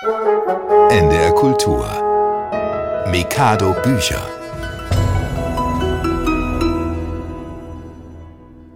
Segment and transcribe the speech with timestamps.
[0.00, 1.84] NDR Kultur
[3.10, 4.24] Mikado Bücher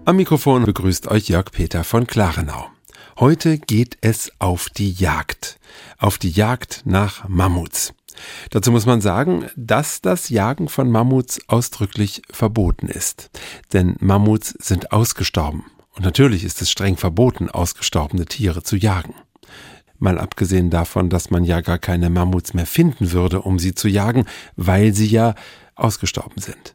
[0.05, 2.67] Am Mikrofon begrüßt euch Jörg Peter von Klarenau.
[3.21, 5.61] Heute geht es auf die Jagd.
[5.97, 7.95] Auf die Jagd nach Mammuts.
[8.51, 13.31] Dazu muss man sagen, dass das Jagen von Mammuts ausdrücklich verboten ist.
[13.73, 15.67] Denn Mammuts sind ausgestorben.
[15.95, 19.15] Und natürlich ist es streng verboten, ausgestorbene Tiere zu jagen.
[20.03, 23.87] Mal abgesehen davon, dass man ja gar keine Mammuts mehr finden würde, um sie zu
[23.87, 24.25] jagen,
[24.57, 25.37] weil sie ja
[25.77, 26.75] ausgestorben sind.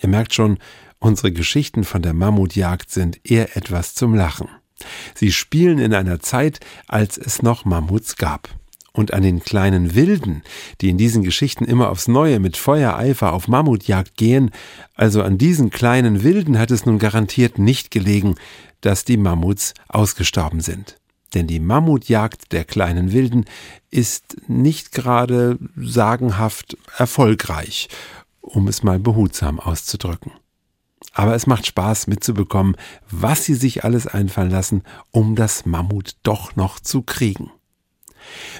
[0.00, 0.58] Ihr merkt schon,
[0.98, 4.48] unsere Geschichten von der Mammutjagd sind eher etwas zum Lachen.
[5.14, 8.48] Sie spielen in einer Zeit, als es noch Mammuts gab.
[8.92, 10.42] Und an den kleinen Wilden,
[10.80, 14.52] die in diesen Geschichten immer aufs Neue mit Feuereifer auf Mammutjagd gehen,
[14.94, 18.36] also an diesen kleinen Wilden hat es nun garantiert nicht gelegen,
[18.80, 20.97] dass die Mammuts ausgestorben sind.
[21.34, 23.44] Denn die Mammutjagd der kleinen Wilden
[23.90, 27.88] ist nicht gerade sagenhaft erfolgreich,
[28.40, 30.32] um es mal behutsam auszudrücken.
[31.12, 32.76] Aber es macht Spaß mitzubekommen,
[33.10, 37.50] was sie sich alles einfallen lassen, um das Mammut doch noch zu kriegen.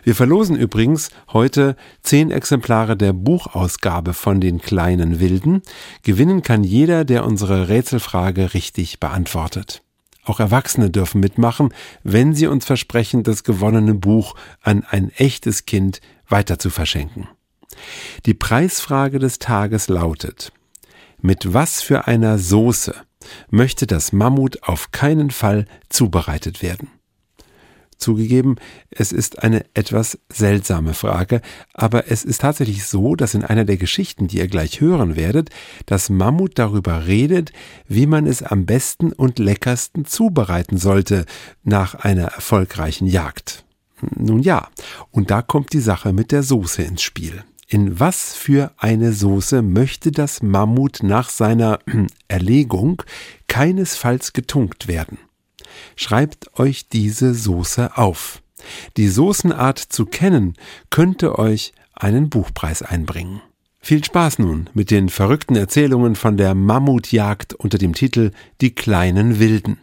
[0.03, 5.63] Wir verlosen übrigens heute zehn Exemplare der Buchausgabe von den kleinen Wilden.
[6.03, 9.83] Gewinnen kann jeder, der unsere Rätselfrage richtig beantwortet.
[10.29, 16.03] Auch Erwachsene dürfen mitmachen, wenn sie uns versprechen, das gewonnene Buch an ein echtes Kind
[16.29, 17.29] weiter zu verschenken.
[18.27, 20.53] Die Preisfrage des Tages lautet,
[21.21, 22.95] mit was für einer Soße
[23.49, 26.91] möchte das Mammut auf keinen Fall zubereitet werden?
[27.99, 28.57] Zugegeben,
[28.91, 31.43] es ist eine etwas seltsame Frage,
[31.75, 35.51] aber es ist tatsächlich so, dass in einer der Geschichten, die ihr gleich hören werdet,
[35.87, 37.53] das Mammut darüber redet,
[37.87, 41.27] wie man es am besten und leckersten zubereiten sollte
[41.65, 43.65] nach einer erfolgreichen Jagd.
[44.17, 44.69] Nun ja,
[45.11, 47.43] und da kommt die Sache mit der Soße ins Spiel.
[47.67, 51.81] In was für eine Soße möchte das Mammut nach seiner
[52.29, 53.03] Erlegung
[53.47, 55.19] keinesfalls getunkt werden?
[55.97, 58.43] Schreibt euch diese Soße auf.
[58.97, 60.55] Die Soßenart zu kennen,
[60.91, 63.41] könnte euch einen Buchpreis einbringen.
[63.81, 69.39] Viel Spaß nun mit den verrückten Erzählungen von der Mammutjagd unter dem Titel Die kleinen
[69.39, 69.79] Wilden.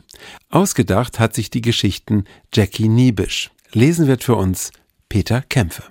[0.50, 3.52] Ausgedacht hat sich die Geschichten Jackie Niebisch.
[3.72, 4.72] Lesen wird für uns
[5.10, 5.84] Peter Kämpfe.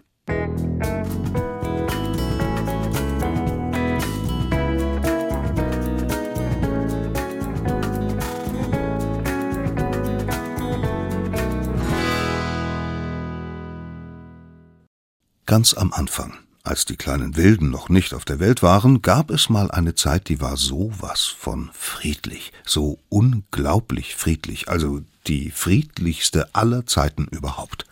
[15.47, 16.33] Ganz am Anfang,
[16.63, 20.31] als die kleinen Wilden noch nicht auf der Welt waren, gab es mal eine Zeit,
[20.31, 27.85] die war so was von friedlich, so unglaublich friedlich, also die friedlichste aller Zeiten überhaupt.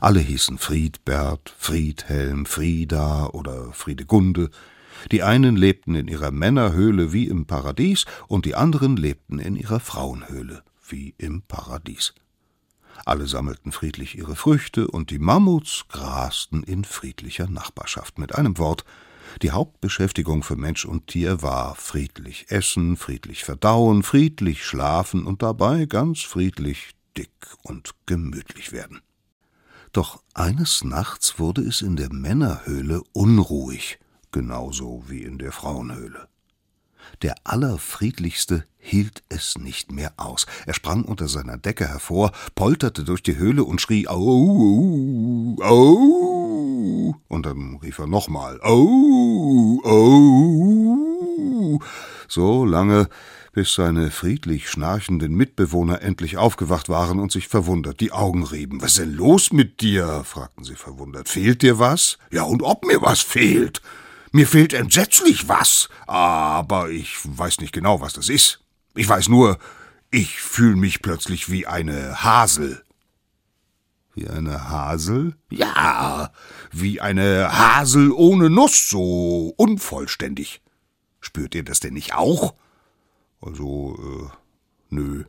[0.00, 4.50] Alle hießen Friedbert, Friedhelm, Frieda oder Friedegunde.
[5.10, 9.80] Die einen lebten in ihrer Männerhöhle wie im Paradies und die anderen lebten in ihrer
[9.80, 12.14] Frauenhöhle wie im Paradies.
[13.04, 18.18] Alle sammelten friedlich ihre Früchte, und die Mammuts grasten in friedlicher Nachbarschaft.
[18.18, 18.84] Mit einem Wort,
[19.40, 25.86] die Hauptbeschäftigung für Mensch und Tier war friedlich essen, friedlich verdauen, friedlich schlafen und dabei
[25.86, 27.30] ganz friedlich dick
[27.62, 29.00] und gemütlich werden.
[29.92, 33.98] Doch eines Nachts wurde es in der Männerhöhle unruhig,
[34.30, 36.28] genauso wie in der Frauenhöhle.
[37.22, 40.46] Der Allerfriedlichste hielt es nicht mehr aus.
[40.66, 47.46] Er sprang unter seiner Decke hervor, polterte durch die Höhle und schrie Au, au, und
[47.46, 50.98] dann rief er nochmal Au, au,
[52.28, 53.08] so lange,
[53.52, 58.80] bis seine friedlich schnarchenden Mitbewohner endlich aufgewacht waren und sich verwundert die Augen rieben.
[58.80, 60.22] Was ist denn los mit dir?
[60.24, 61.28] fragten sie verwundert.
[61.28, 62.18] Fehlt dir was?
[62.30, 63.82] Ja, und ob mir was fehlt?
[64.32, 68.60] Mir fehlt entsetzlich was, aber ich weiß nicht genau, was das ist.
[68.94, 69.58] Ich weiß nur,
[70.10, 72.82] ich fühle mich plötzlich wie eine Hasel.
[74.14, 75.36] Wie eine Hasel?
[75.50, 76.32] Ja,
[76.70, 80.62] wie eine Hasel ohne Nuss, so unvollständig.
[81.20, 82.54] Spürt ihr das denn nicht auch?
[83.40, 84.36] Also, äh,
[84.90, 85.24] nö.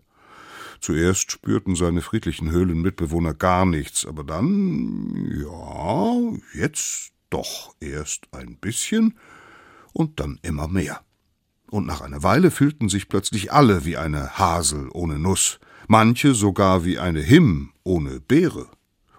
[0.81, 9.17] Zuerst spürten seine friedlichen Höhlenmitbewohner gar nichts, aber dann, ja, jetzt doch erst ein bisschen
[9.91, 11.01] und dann immer mehr.
[11.69, 16.85] Und nach einer Weile fühlten sich plötzlich alle wie eine Hasel ohne Nuss, manche sogar
[16.85, 18.67] wie eine Him ohne Beere.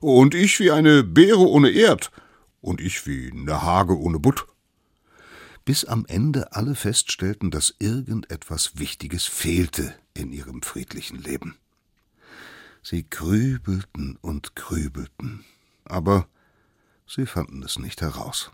[0.00, 2.12] Und ich wie eine Beere ohne Erd,
[2.60, 4.46] und ich wie eine Hage ohne Butt.
[5.64, 11.56] Bis am Ende alle feststellten, dass irgendetwas Wichtiges fehlte in ihrem friedlichen Leben.
[12.82, 15.44] Sie grübelten und grübelten,
[15.84, 16.28] aber
[17.06, 18.50] Sie fanden es nicht heraus.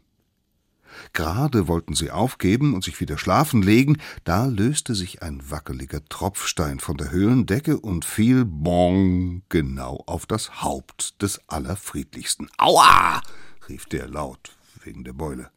[1.13, 6.81] Gerade wollten sie aufgeben und sich wieder schlafen legen, da löste sich ein wackeliger Tropfstein
[6.81, 12.51] von der Höhlendecke und fiel bong genau auf das Haupt des Allerfriedlichsten.
[12.59, 13.23] Aua!
[13.69, 15.51] rief der laut wegen der Beule.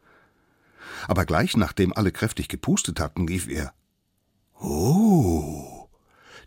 [1.07, 3.73] Aber gleich nachdem alle kräftig gepustet hatten, rief er
[4.59, 5.89] Oh,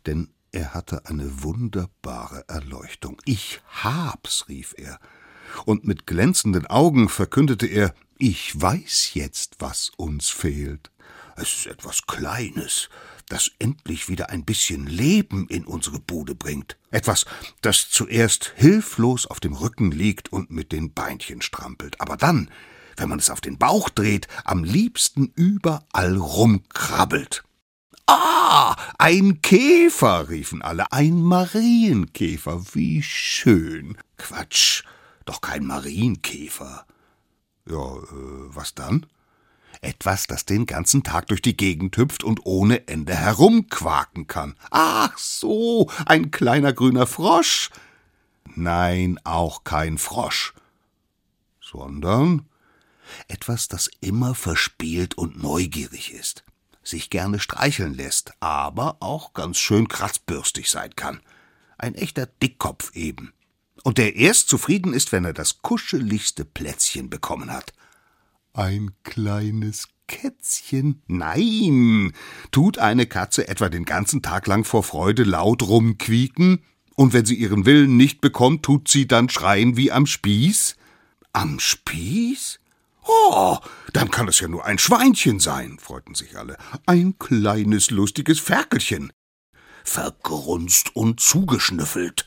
[0.07, 3.21] denn er hatte eine wunderbare Erleuchtung.
[3.25, 4.99] Ich hab's, rief er,
[5.65, 10.91] und mit glänzenden Augen verkündete er Ich weiß jetzt, was uns fehlt.
[11.37, 12.89] Es ist etwas Kleines,
[13.29, 16.79] das endlich wieder ein bisschen Leben in unsere Bude bringt.
[16.91, 17.27] Etwas,
[17.61, 22.51] das zuerst hilflos auf dem Rücken liegt und mit den Beinchen strampelt, aber dann,
[22.97, 27.45] wenn man es auf den Bauch dreht, am liebsten überall rumkrabbelt.
[28.07, 33.99] Ah, ein Käfer, riefen alle, ein Marienkäfer, wie schön.
[34.17, 34.85] Quatsch,
[35.27, 36.87] doch kein Marienkäfer.
[37.69, 39.07] Ja, äh, was dann?
[39.83, 44.57] Etwas, das den ganzen Tag durch die Gegend hüpft und ohne Ende herumquaken kann.
[44.71, 47.71] Ach so, ein kleiner grüner Frosch.
[48.55, 50.55] Nein, auch kein Frosch.
[51.61, 52.47] Sondern
[53.29, 56.45] etwas, das immer verspielt und neugierig ist,
[56.83, 61.21] sich gerne streicheln lässt, aber auch ganz schön kratzbürstig sein kann.
[61.79, 63.33] Ein echter Dickkopf eben.
[63.83, 67.73] Und der erst zufrieden ist, wenn er das kuscheligste Plätzchen bekommen hat.
[68.53, 71.03] Ein kleines Kätzchen?
[71.07, 72.13] Nein.
[72.51, 76.63] Tut eine Katze etwa den ganzen Tag lang vor Freude laut rumquieken?
[76.95, 80.77] Und wenn sie ihren Willen nicht bekommt, tut sie dann schreien wie am Spieß?
[81.33, 82.59] Am Spieß?
[83.07, 83.59] Oh,
[83.93, 86.57] dann kann es ja nur ein Schweinchen sein, freuten sich alle.
[86.87, 89.13] Ein kleines, lustiges Ferkelchen.
[89.85, 92.27] Vergrunzt und zugeschnüffelt.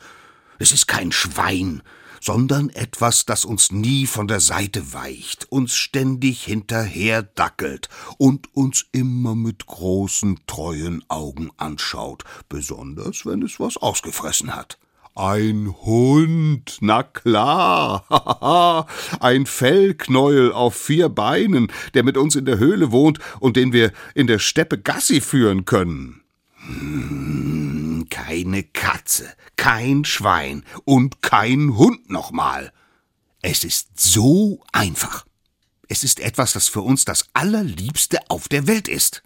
[0.62, 1.82] Es ist kein Schwein,
[2.20, 8.86] sondern etwas, das uns nie von der Seite weicht, uns ständig hinterher dackelt und uns
[8.92, 14.78] immer mit großen, treuen Augen anschaut, besonders wenn es was ausgefressen hat.
[15.16, 18.86] Ein Hund, na klar,
[19.22, 23.94] ein Fellknäuel auf vier Beinen, der mit uns in der Höhle wohnt und den wir
[24.14, 26.22] in der Steppe Gassi führen können.
[26.68, 27.79] Hm,
[28.10, 32.74] keine Katze, kein Schwein und kein Hund nochmal.
[33.42, 35.26] Es ist so einfach.
[35.88, 39.24] Es ist etwas, das für uns das Allerliebste auf der Welt ist.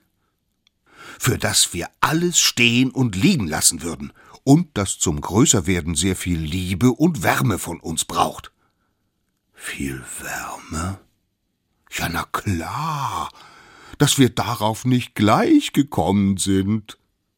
[1.19, 4.13] Für das wir alles stehen und liegen lassen würden
[4.43, 8.51] und das zum Größerwerden sehr viel Liebe und Wärme von uns braucht.
[9.53, 10.99] Viel Wärme?
[11.91, 13.29] Ja, na klar,
[13.97, 16.97] dass wir darauf nicht gleich gekommen sind.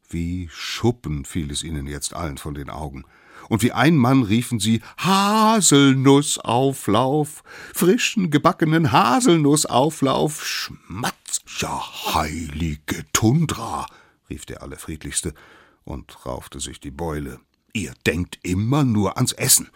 [0.09, 3.05] Wie Schuppen fiel es ihnen jetzt allen von den Augen.
[3.49, 7.43] Und wie ein Mann riefen sie Haselnussauflauf,
[7.73, 11.81] frischen gebackenen Haselnussauflauf, Schmatz, ja
[12.15, 13.85] heilige Tundra,
[14.29, 15.33] rief der Allerfriedlichste
[15.83, 17.39] und raufte sich die Beule.
[17.73, 19.69] Ihr denkt immer nur ans Essen.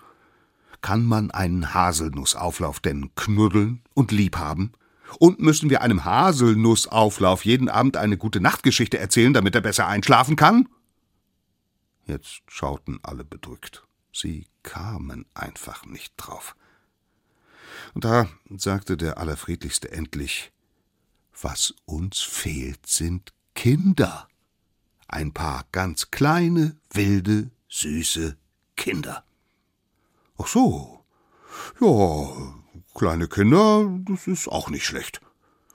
[0.81, 4.71] Kann man einen Haselnussauflauf denn knuddeln und lieb haben?
[5.17, 10.35] Und müssen wir einem Haselnussauflauf jeden Abend eine gute Nachtgeschichte erzählen, damit er besser einschlafen
[10.35, 10.69] kann?
[12.05, 13.83] Jetzt schauten alle bedrückt.
[14.13, 16.55] Sie kamen einfach nicht drauf.
[17.93, 20.51] Und da sagte der Allerfriedlichste endlich,
[21.41, 24.27] was uns fehlt, sind Kinder
[25.09, 28.37] ein paar ganz kleine, wilde, süße
[28.75, 29.23] Kinder.
[30.37, 31.03] Ach so.
[31.81, 32.55] Ja,
[32.99, 35.21] kleine Kinder, das ist auch nicht schlecht.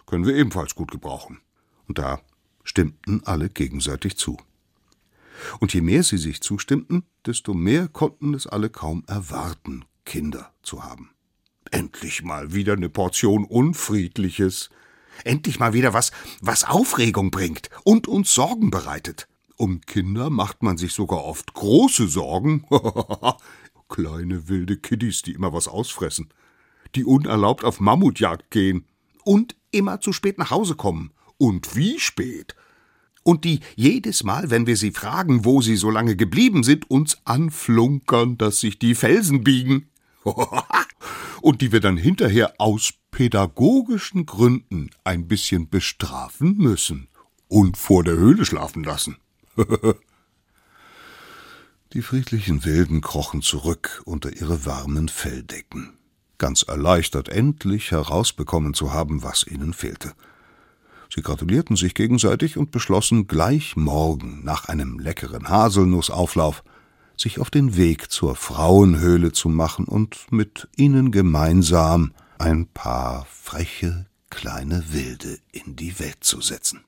[0.04, 1.40] Können wir ebenfalls gut gebrauchen.
[1.88, 2.20] Und da
[2.64, 4.36] stimmten alle gegenseitig zu.
[5.58, 10.84] Und je mehr sie sich zustimmten, desto mehr konnten es alle kaum erwarten, Kinder zu
[10.84, 11.12] haben.
[11.70, 14.68] Endlich mal wieder eine Portion Unfriedliches,
[15.22, 16.12] Endlich mal wieder was,
[16.42, 19.28] was Aufregung bringt und uns Sorgen bereitet.
[19.56, 22.66] Um Kinder macht man sich sogar oft große Sorgen.
[23.88, 26.28] Kleine wilde Kiddies, die immer was ausfressen,
[26.96, 28.86] die unerlaubt auf Mammutjagd gehen
[29.24, 31.12] und immer zu spät nach Hause kommen.
[31.38, 32.54] Und wie spät?
[33.22, 37.18] Und die jedes Mal, wenn wir sie fragen, wo sie so lange geblieben sind, uns
[37.24, 39.88] anflunkern, dass sich die Felsen biegen.
[41.42, 47.08] und die wir dann hinterher aus pädagogischen Gründen ein bisschen bestrafen müssen
[47.48, 49.16] und vor der Höhle schlafen lassen.
[51.92, 55.96] Die friedlichen Wilden krochen zurück unter ihre warmen Felldecken,
[56.44, 60.12] ganz erleichtert, endlich herausbekommen zu haben, was ihnen fehlte.
[61.08, 66.62] Sie gratulierten sich gegenseitig und beschlossen, gleich morgen nach einem leckeren Haselnussauflauf
[67.16, 74.04] sich auf den Weg zur Frauenhöhle zu machen und mit ihnen gemeinsam ein paar freche
[74.28, 76.84] kleine Wilde in die Welt zu setzen.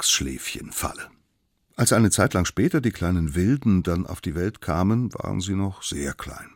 [0.00, 1.10] Die Mittagsschläfchenfalle.
[1.76, 5.54] Als eine Zeit lang später die kleinen Wilden dann auf die Welt kamen, waren sie
[5.54, 6.50] noch sehr klein,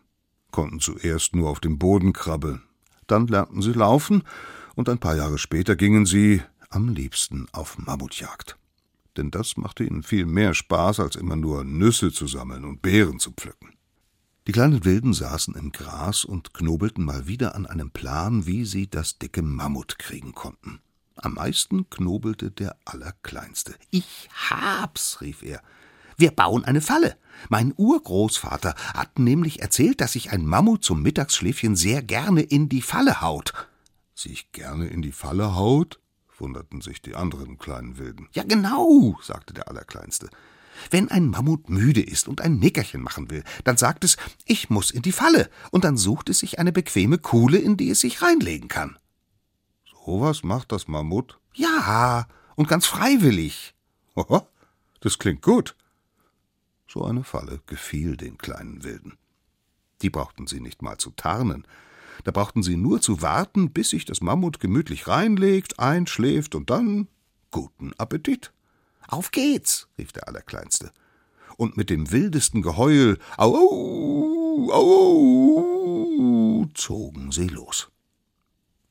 [0.50, 2.62] konnten zuerst nur auf dem Boden krabbeln,
[3.06, 4.22] dann lernten sie laufen,
[4.76, 8.56] und ein paar Jahre später gingen sie am liebsten auf Mammutjagd.
[9.18, 13.18] Denn das machte ihnen viel mehr Spaß, als immer nur Nüsse zu sammeln und Beeren
[13.18, 13.74] zu pflücken.
[14.46, 18.88] Die kleinen Wilden saßen im Gras und knobelten mal wieder an einem Plan, wie sie
[18.88, 20.80] das dicke Mammut kriegen konnten.
[21.16, 23.75] Am meisten knobelte der Allerkleinste.
[23.90, 25.62] Ich hab's, rief er.
[26.16, 27.16] Wir bauen eine Falle.
[27.49, 32.83] Mein Urgroßvater hat nämlich erzählt, dass sich ein Mammut zum Mittagsschläfchen sehr gerne in die
[32.83, 33.52] Falle haut.
[34.14, 36.00] Sich gerne in die Falle haut?
[36.38, 38.28] wunderten sich die anderen kleinen Wilden.
[38.33, 40.28] Ja, genau, sagte der Allerkleinste.
[40.90, 44.90] Wenn ein Mammut müde ist und ein Nickerchen machen will, dann sagt es, ich muss
[44.90, 48.23] in die Falle, und dann sucht es sich eine bequeme Kuhle, in die es sich
[48.23, 48.99] reinlegen kann.
[50.04, 51.38] Sowas macht das Mammut?
[51.54, 53.75] Ja, und ganz freiwillig.
[54.14, 54.46] Hoho,
[55.00, 55.75] das klingt gut.
[56.87, 59.16] So eine Falle gefiel den kleinen Wilden.
[60.02, 61.66] Die brauchten sie nicht mal zu tarnen.
[62.23, 67.08] Da brauchten sie nur zu warten, bis sich das Mammut gemütlich reinlegt, einschläft und dann
[67.50, 68.52] guten Appetit.
[69.08, 70.92] Auf geht's, rief der Allerkleinste.
[71.56, 77.90] Und mit dem wildesten Geheul au, au, au, zogen sie los.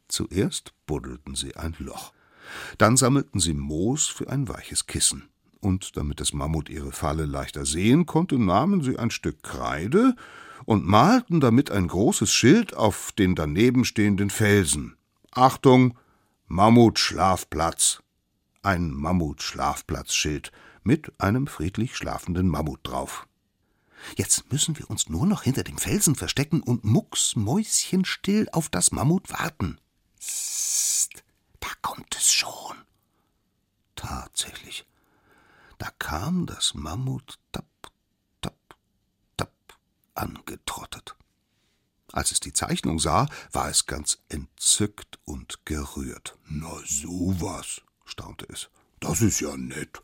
[0.07, 2.13] Zuerst buddelten sie ein Loch.
[2.77, 5.29] Dann sammelten sie Moos für ein weiches Kissen.
[5.59, 10.15] Und damit das Mammut ihre Falle leichter sehen konnte, nahmen sie ein Stück Kreide
[10.65, 14.97] und malten damit ein großes Schild auf den daneben stehenden Felsen.
[15.31, 15.97] Achtung,
[16.47, 18.03] Mammutschlafplatz.
[18.61, 20.51] Ein Mammutschlafplatzschild
[20.83, 23.27] mit einem friedlich schlafenden Mammut drauf.
[24.17, 29.31] Jetzt müssen wir uns nur noch hinter dem Felsen verstecken und mucksmäuschenstill auf das Mammut
[29.31, 29.77] warten.
[30.23, 31.23] Psst,
[31.59, 32.77] da kommt es schon.
[33.95, 34.85] Tatsächlich,
[35.79, 37.91] da kam das Mammut tapp,
[38.41, 38.77] tapp,
[39.35, 39.79] tapp
[40.15, 41.15] angetrottet.
[42.13, 46.37] Als es die Zeichnung sah, war es ganz entzückt und gerührt.
[46.45, 48.69] Na sowas, staunte es.
[48.99, 50.01] Das ist ja nett.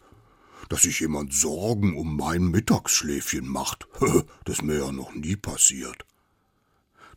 [0.68, 3.88] Dass sich jemand Sorgen um mein Mittagsschläfchen macht.
[4.44, 6.06] Das ist mir ja noch nie passiert.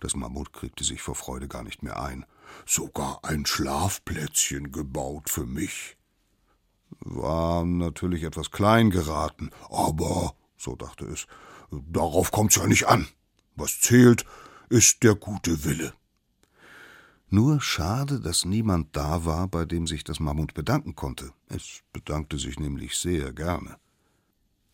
[0.01, 2.27] Das Mammut kriegte sich vor Freude gar nicht mehr ein.
[2.67, 5.97] Sogar ein Schlafplätzchen gebaut für mich.
[7.01, 11.27] War natürlich etwas klein geraten, aber, so dachte es,
[11.71, 13.09] darauf kommt's ja nicht an.
[13.57, 14.25] Was zählt,
[14.69, 15.93] ist der gute Wille.
[17.29, 21.33] Nur schade, dass niemand da war, bei dem sich das Mammut bedanken konnte.
[21.49, 23.77] Es bedankte sich nämlich sehr gerne.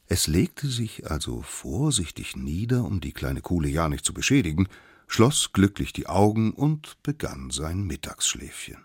[0.07, 4.67] Es legte sich also vorsichtig nieder, um die kleine Kuhle ja nicht zu beschädigen,
[5.09, 8.79] schloss glücklich die Augen und begann sein Mittagsschläfchen.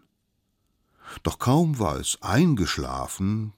[1.21, 3.53] Doch kaum war es eingeschlafen,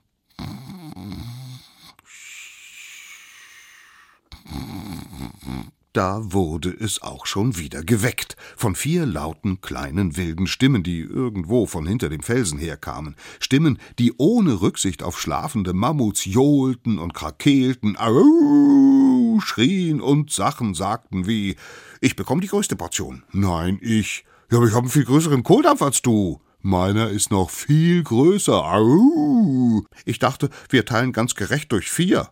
[5.94, 11.68] da wurde es auch schon wieder geweckt von vier lauten kleinen wilden Stimmen, die irgendwo
[11.68, 17.96] von hinter dem Felsen herkamen, Stimmen, die ohne Rücksicht auf schlafende Mammuts johlten und krakeelten,
[17.96, 19.05] Au!
[19.40, 21.56] Schrien und Sachen sagten wie
[22.02, 23.24] Ich bekomme die größte Portion.
[23.32, 24.26] Nein, ich.
[24.52, 26.42] Ja, aber ich habe einen viel größeren Kohldampf als du.
[26.62, 28.64] Meiner ist noch viel größer.
[28.64, 29.84] Au!
[30.04, 32.30] Ich dachte, wir teilen ganz gerecht durch vier.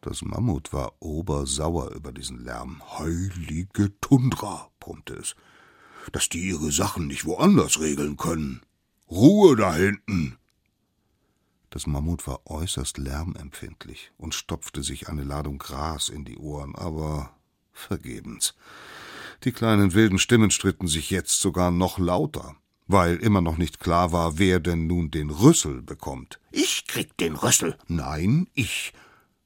[0.00, 2.80] Das Mammut war obersauer über diesen Lärm.
[2.98, 5.34] Heilige Tundra, brummte es,
[6.12, 8.60] dass die ihre Sachen nicht woanders regeln können.
[9.10, 10.36] Ruhe da hinten!
[11.76, 17.36] Das Mammut war äußerst lärmempfindlich und stopfte sich eine Ladung Gras in die Ohren, aber
[17.70, 18.54] vergebens.
[19.44, 22.56] Die kleinen wilden Stimmen stritten sich jetzt sogar noch lauter,
[22.86, 26.40] weil immer noch nicht klar war, wer denn nun den Rüssel bekommt.
[26.50, 27.76] Ich krieg den Rüssel.
[27.88, 28.94] Nein, ich.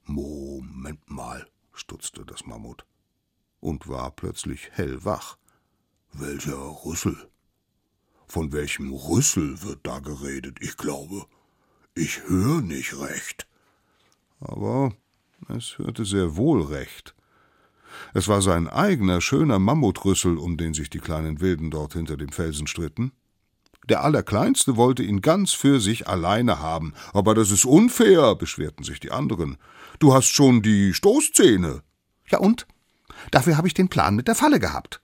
[0.05, 2.87] Moment mal, stutzte das Mammut
[3.59, 5.37] und war plötzlich hellwach.
[6.13, 7.29] Welcher Rüssel?
[8.29, 10.59] Von welchem Rüssel wird da geredet?
[10.61, 11.27] Ich glaube,
[11.95, 13.47] ich höre nicht recht.
[14.41, 14.93] Aber
[15.49, 17.15] es hörte sehr wohl recht.
[18.15, 22.31] Es war sein eigener schöner Mammutrüssel, um den sich die kleinen Wilden dort hinter dem
[22.31, 23.13] Felsen stritten.
[23.89, 26.95] Der Allerkleinste wollte ihn ganz für sich alleine haben.
[27.13, 29.57] Aber das ist unfair, beschwerten sich die anderen.
[29.99, 31.83] Du hast schon die Stoßzähne.
[32.29, 32.67] Ja und?
[33.31, 35.01] Dafür habe ich den Plan mit der Falle gehabt.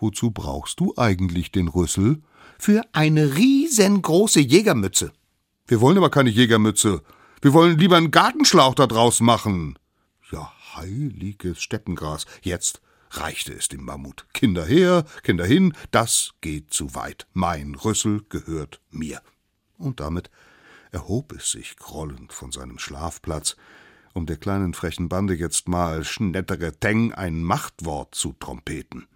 [0.00, 2.22] Wozu brauchst du eigentlich den Rüssel?
[2.58, 5.12] Für eine riesengroße Jägermütze.
[5.66, 7.02] Wir wollen aber keine Jägermütze.
[7.40, 9.78] Wir wollen lieber einen Gartenschlauch da draus machen.
[10.30, 12.26] Ja, heiliges Steppengras.
[12.42, 14.26] Jetzt reichte es dem Mammut.
[14.34, 17.26] Kinder her, Kinder hin, das geht zu weit.
[17.32, 19.22] Mein Rüssel gehört mir.
[19.78, 20.30] Und damit
[20.90, 23.56] erhob es sich grollend von seinem Schlafplatz,
[24.12, 29.06] um der kleinen frechen Bande jetzt mal schnettere Teng ein Machtwort zu trompeten.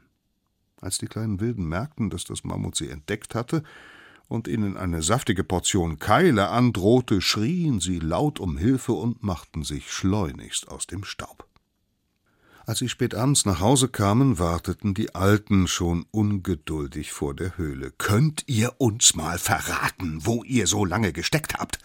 [0.81, 3.63] Als die kleinen Wilden merkten, dass das Mammut sie entdeckt hatte
[4.29, 9.91] und ihnen eine saftige Portion Keile androhte, schrien sie laut um Hilfe und machten sich
[9.91, 11.49] schleunigst aus dem Staub.
[12.67, 17.91] Als sie spät abends nach Hause kamen, warteten die Alten schon ungeduldig vor der Höhle.
[17.97, 21.79] Könnt ihr uns mal verraten, wo ihr so lange gesteckt habt?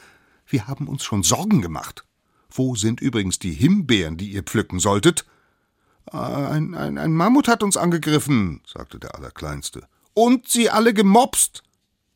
[0.46, 2.04] Wir haben uns schon Sorgen gemacht.
[2.50, 5.26] Wo sind übrigens die Himbeeren, die ihr pflücken solltet?
[6.12, 9.88] Ein, ein, ein Mammut hat uns angegriffen, sagte der Allerkleinste.
[10.14, 11.64] Und sie alle gemopst.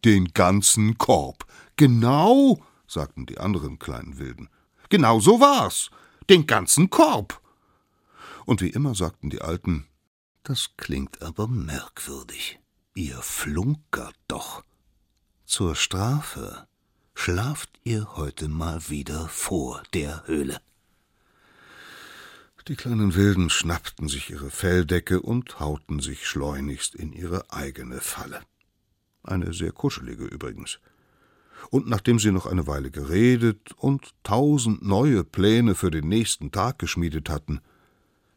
[0.06, 1.46] Den ganzen Korb.
[1.76, 4.50] Genau, sagten die anderen kleinen Wilden.
[4.90, 5.90] Genau so war's.
[6.30, 7.42] Den ganzen Korb.
[8.46, 9.86] Und wie immer sagten die Alten,
[10.44, 12.60] das klingt aber merkwürdig.
[12.96, 14.64] Ihr flunkert doch.
[15.46, 16.68] Zur Strafe
[17.14, 20.62] schlaft ihr heute mal wieder vor der Höhle.
[22.68, 28.42] Die kleinen Wilden schnappten sich ihre Felldecke und hauten sich schleunigst in ihre eigene Falle.
[29.28, 30.80] Eine sehr kuschelige übrigens.
[31.70, 36.80] Und nachdem sie noch eine Weile geredet und tausend neue Pläne für den nächsten Tag
[36.80, 37.60] geschmiedet hatten,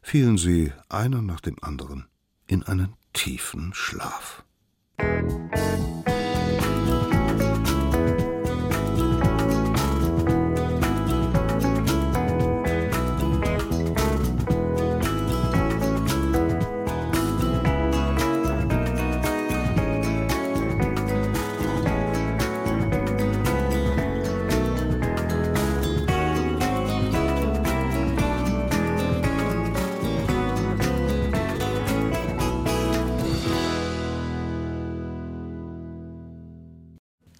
[0.01, 2.07] fielen sie einer nach dem anderen
[2.47, 4.43] in einen tiefen Schlaf.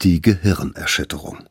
[0.04, 1.44] Die Gehirnerschütterung.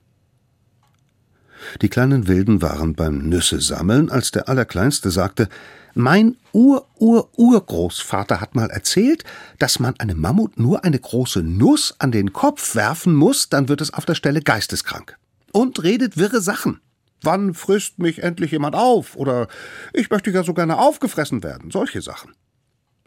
[1.82, 5.48] Die kleinen Wilden waren beim Nüsse sammeln, als der Allerkleinste sagte,
[5.94, 9.22] mein Ur-Ur-Urgroßvater hat mal erzählt,
[9.60, 13.80] dass man einem Mammut nur eine große Nuss an den Kopf werfen muss, dann wird
[13.80, 15.16] es auf der Stelle geisteskrank.
[15.52, 16.80] Und redet wirre Sachen.
[17.22, 19.14] Wann frisst mich endlich jemand auf?
[19.14, 19.46] Oder
[19.92, 21.70] ich möchte ja so gerne aufgefressen werden.
[21.70, 22.32] Solche Sachen.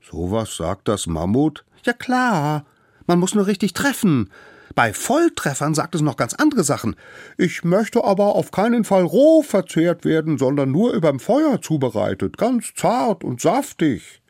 [0.10, 1.65] Sowas sagt das Mammut?
[1.84, 2.65] Ja klar.
[3.08, 4.29] Man muss nur richtig treffen.
[4.75, 6.95] Bei Volltreffern sagt es noch ganz andere Sachen.
[7.38, 12.73] Ich möchte aber auf keinen Fall roh verzehrt werden, sondern nur überm Feuer zubereitet, ganz
[12.73, 14.21] zart und saftig.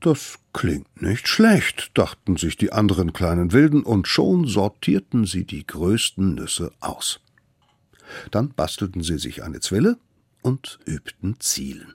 [0.00, 5.66] Das klingt nicht schlecht, dachten sich die anderen kleinen Wilden, und schon sortierten sie die
[5.66, 7.20] größten Nüsse aus.
[8.30, 9.98] Dann bastelten sie sich eine Zwille
[10.42, 11.94] und übten Zielen.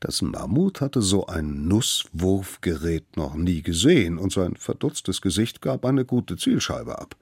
[0.00, 6.04] Das Mammut hatte so ein Nusswurfgerät noch nie gesehen, und sein verdutztes Gesicht gab eine
[6.04, 7.16] gute Zielscheibe ab.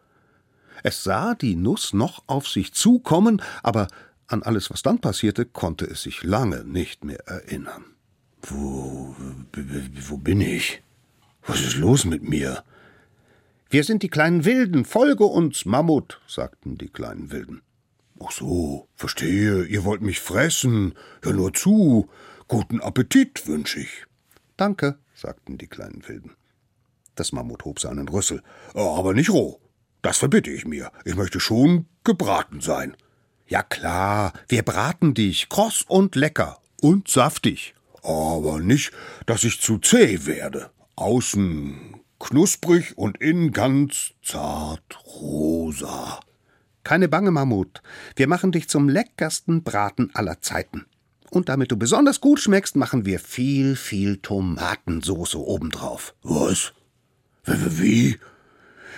[0.83, 3.89] Es sah die Nuss noch auf sich zukommen, aber
[4.27, 7.85] an alles, was dann passierte, konnte es sich lange nicht mehr erinnern.
[8.43, 9.17] Wo,
[10.09, 10.83] wo bin ich?
[11.47, 12.63] Was ist los mit mir?
[13.71, 17.63] Wir sind die kleinen Wilden, folge uns, Mammut, sagten die kleinen Wilden.
[18.23, 20.95] Ach so, verstehe, ihr wollt mich fressen.
[21.23, 22.09] Hör nur zu.
[22.49, 24.07] Guten Appetit wünsch ich.
[24.57, 26.37] Danke, sagten die kleinen Wilden.
[27.17, 28.41] Das Mammut hob seinen Rüssel.
[28.73, 29.61] Aber nicht roh.
[30.01, 30.93] Das verbitte ich mir.
[31.05, 32.97] Ich möchte schon gebraten sein.
[33.49, 37.75] Ja klar, wir braten dich, kross und lecker und saftig.
[38.05, 38.93] Aber nicht,
[39.27, 40.71] dass ich zu zäh werde.
[40.95, 46.21] Außen knusprig und innen ganz zart rosa.
[46.85, 47.83] Keine Bange, Mammut.
[48.15, 50.87] Wir machen dich zum leckersten Braten aller Zeiten.
[51.31, 56.15] Und damit du besonders gut schmeckst, machen wir viel, viel Tomatensoße obendrauf.
[56.23, 56.73] Was?
[57.45, 58.19] Wie?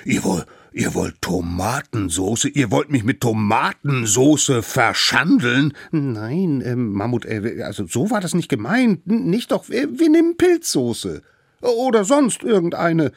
[0.05, 2.49] Ihr wollt, ihr wollt Tomatensoße?
[2.49, 5.75] Ihr wollt mich mit Tomatensoße verschandeln?
[5.91, 9.07] Nein, äh, Mammut, äh, also so war das nicht gemeint.
[9.07, 11.23] Nicht doch, wir, wir nehmen Pilzsoße.
[11.61, 13.13] Oder sonst irgendeine.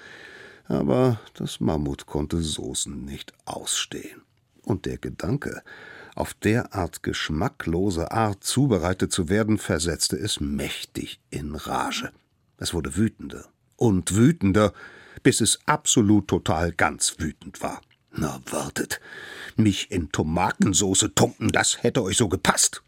[0.65, 4.21] Aber das Mammut konnte Soßen nicht ausstehen.
[4.63, 5.62] Und der Gedanke,
[6.15, 12.12] auf derart geschmacklose Art zubereitet zu werden, versetzte es mächtig in Rage.
[12.58, 13.45] Es wurde wütender
[13.76, 14.74] und wütender,
[15.24, 17.82] bis es absolut total ganz wütend war.
[18.13, 19.00] Na, wartet.
[19.56, 22.84] Mich in Tomatensoße tunken, das hätte euch so gepasst.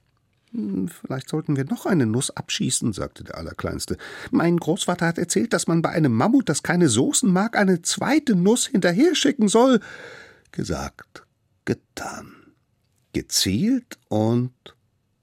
[0.52, 3.98] Hm, vielleicht sollten wir noch eine Nuss abschießen, sagte der Allerkleinste.
[4.32, 8.36] Mein Großvater hat erzählt, dass man bei einem Mammut, das keine Soßen mag, eine zweite
[8.36, 9.80] Nuss hinterher schicken soll.
[10.52, 11.24] Gesagt,
[11.66, 12.43] getan.
[13.14, 14.52] Gezielt und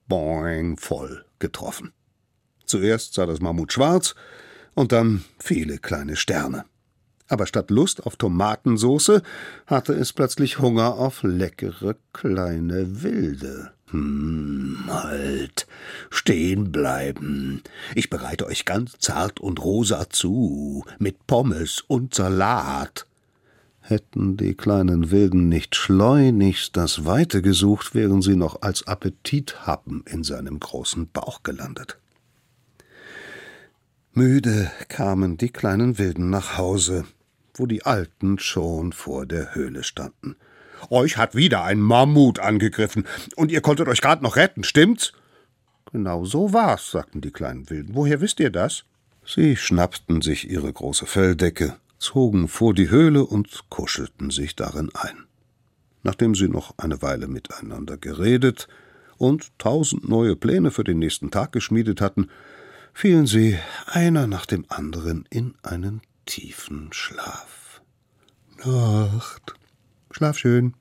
[0.09, 1.93] boing voll getroffen.
[2.65, 4.15] Zuerst sah das Mammut schwarz
[4.75, 6.65] und dann viele kleine Sterne.
[7.29, 9.23] Aber statt Lust auf Tomatensoße
[9.67, 13.73] hatte es plötzlich Hunger auf leckere kleine Wilde.
[13.91, 15.67] Hm, halt.
[16.11, 17.63] Stehen bleiben.
[17.95, 23.07] Ich bereite euch ganz zart und rosa zu, mit Pommes und Salat.
[23.91, 30.23] Hätten die kleinen Wilden nicht schleunigst das Weite gesucht, wären sie noch als Appetithappen in
[30.23, 31.99] seinem großen Bauch gelandet.
[34.13, 37.05] Müde kamen die kleinen Wilden nach Hause,
[37.55, 40.37] wo die Alten schon vor der Höhle standen.
[40.89, 45.15] Euch hat wieder ein Mammut angegriffen, und ihr konntet euch gerade noch retten, stimmt's?
[45.91, 47.97] Genau so war's, sagten die kleinen Wilden.
[47.97, 48.85] Woher wisst ihr das?
[49.27, 55.27] Sie schnappten sich ihre große Felldecke, zogen vor die Höhle und kuschelten sich darin ein.
[56.03, 58.67] Nachdem sie noch eine Weile miteinander geredet
[59.19, 62.29] und tausend neue Pläne für den nächsten Tag geschmiedet hatten,
[62.95, 67.83] fielen sie einer nach dem anderen in einen tiefen Schlaf.
[68.65, 69.55] Nacht.
[70.11, 70.75] Schlaf schön.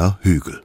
[0.00, 0.62] Brauner Hügel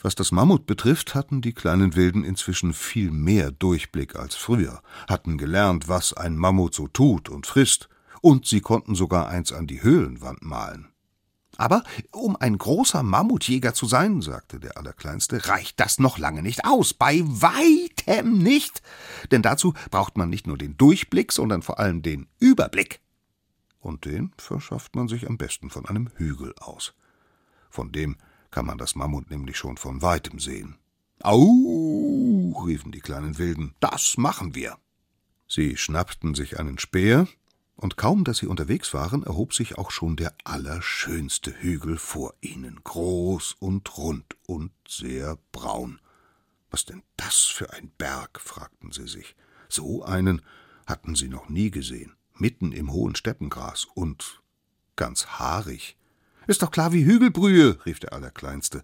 [0.00, 5.38] was das Mammut betrifft, hatten die kleinen Wilden inzwischen viel mehr Durchblick als früher, hatten
[5.38, 7.88] gelernt, was ein Mammut so tut und frisst,
[8.20, 10.92] und sie konnten sogar eins an die Höhlenwand malen.
[11.56, 16.66] Aber um ein großer Mammutjäger zu sein, sagte der Allerkleinste, reicht das noch lange nicht
[16.66, 18.82] aus, bei weitem nicht.
[19.30, 23.00] Denn dazu braucht man nicht nur den Durchblick, sondern vor allem den Überblick.
[23.80, 26.92] Und den verschafft man sich am besten von einem Hügel aus.
[27.74, 28.16] Von dem
[28.52, 30.78] kann man das Mammut nämlich schon von weitem sehen.
[31.24, 34.78] Au, riefen die kleinen Wilden, das machen wir.
[35.48, 37.26] Sie schnappten sich einen Speer,
[37.74, 42.78] und kaum dass sie unterwegs waren, erhob sich auch schon der allerschönste Hügel vor ihnen,
[42.84, 45.98] groß und rund und sehr braun.
[46.70, 48.40] Was denn das für ein Berg?
[48.40, 49.34] fragten sie sich.
[49.68, 50.42] So einen
[50.86, 54.44] hatten sie noch nie gesehen, mitten im hohen Steppengras und
[54.94, 55.96] ganz haarig.
[56.46, 58.82] Ist doch klar wie Hügelbrühe, rief der Allerkleinste.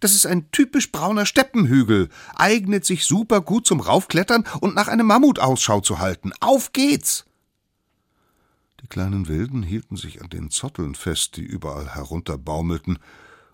[0.00, 5.06] Das ist ein typisch brauner Steppenhügel, eignet sich super gut zum Raufklettern und nach einem
[5.06, 6.32] Mammut Ausschau zu halten.
[6.40, 7.24] Auf geht's!
[8.82, 12.98] Die kleinen Wilden hielten sich an den Zotteln fest, die überall herunterbaumelten,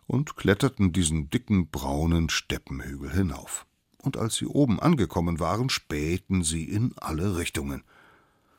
[0.07, 3.67] und kletterten diesen dicken braunen Steppenhügel hinauf.
[4.03, 7.85] Und als sie oben angekommen waren, spähten sie in alle Richtungen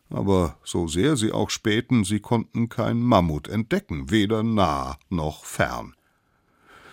[0.10, 5.96] aber so sehr sie auch spähten, sie konnten kein Mammut entdecken, weder nah noch fern.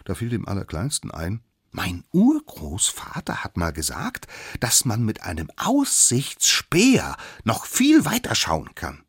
[0.05, 1.40] Da fiel dem Allerkleinsten ein,
[1.72, 4.29] mein Urgroßvater hat mal gesagt,
[4.61, 9.02] dass man mit einem Aussichtsspeer noch viel weiter schauen kann.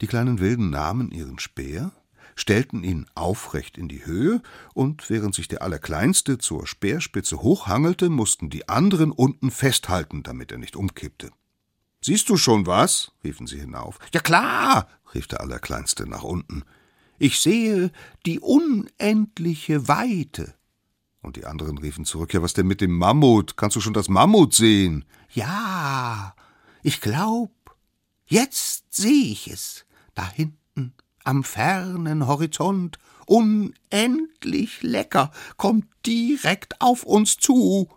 [0.00, 1.92] Die kleinen Wilden nahmen ihren Speer,
[2.34, 4.40] stellten ihn aufrecht in die Höhe,
[4.72, 10.58] und während sich der Allerkleinste zur Speerspitze hochhangelte, mussten die anderen unten festhalten, damit er
[10.58, 11.30] nicht umkippte.
[12.02, 13.12] Siehst du schon was?
[13.22, 13.98] riefen sie hinauf.
[14.12, 16.64] Ja klar, rief der Allerkleinste nach unten.
[17.18, 17.92] Ich sehe
[18.24, 20.54] die unendliche Weite.
[21.20, 23.58] Und die anderen riefen zurück, ja was denn mit dem Mammut?
[23.58, 25.04] Kannst du schon das Mammut sehen?
[25.32, 26.34] Ja,
[26.82, 27.52] ich glaub,
[28.24, 29.84] jetzt seh ich es,
[30.14, 37.90] da hinten am fernen Horizont, unendlich lecker, kommt direkt auf uns zu.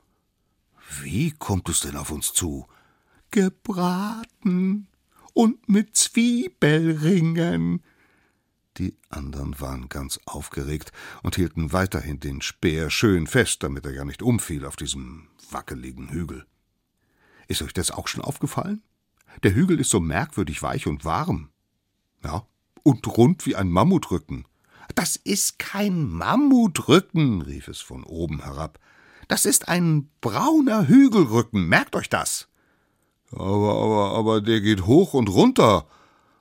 [1.01, 2.67] Wie kommt es denn auf uns zu?
[3.33, 4.87] Gebraten
[5.33, 7.83] und mit Zwiebelringen.
[8.77, 10.91] Die anderen waren ganz aufgeregt
[11.23, 16.09] und hielten weiterhin den Speer schön fest, damit er ja nicht umfiel auf diesem wackeligen
[16.09, 16.45] Hügel.
[17.47, 18.83] Ist euch das auch schon aufgefallen?
[19.41, 21.49] Der Hügel ist so merkwürdig weich und warm.
[22.23, 22.47] Ja,
[22.83, 24.45] und rund wie ein Mammutrücken.
[24.93, 28.79] Das ist kein Mammutrücken, rief es von oben herab.
[29.27, 32.47] Das ist ein brauner Hügelrücken, merkt euch das.
[33.35, 35.85] Aber, aber, aber der geht hoch und runter.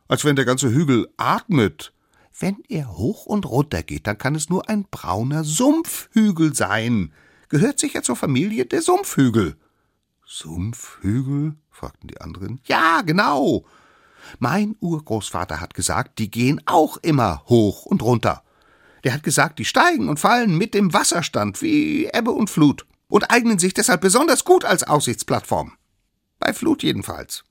[0.09, 1.93] als wenn der ganze Hügel atmet.
[2.39, 7.13] Wenn er hoch und runter geht, dann kann es nur ein brauner Sumpfhügel sein.
[7.49, 9.57] Gehört sicher zur Familie der Sumpfhügel.
[10.27, 11.55] Sumpfhügel?
[11.71, 12.61] fragten die anderen.
[12.67, 13.65] Ja, genau.
[14.39, 18.43] Mein Urgroßvater hat gesagt, die gehen auch immer hoch und runter.
[19.05, 23.31] Der hat gesagt, die steigen und fallen mit dem Wasserstand wie Ebbe und Flut und
[23.31, 25.73] eignen sich deshalb besonders gut als Aussichtsplattform.
[26.45, 27.45] Bei Flut jedenfalls.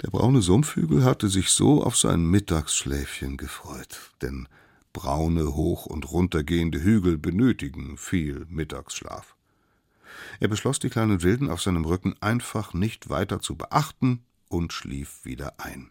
[0.00, 4.48] Der braune Sumpfhügel hatte sich so auf sein Mittagsschläfchen gefreut, denn
[4.94, 9.36] braune, hoch und runtergehende Hügel benötigen viel Mittagsschlaf.
[10.40, 15.26] Er beschloss, die kleinen Wilden auf seinem Rücken einfach nicht weiter zu beachten und schlief
[15.26, 15.90] wieder ein.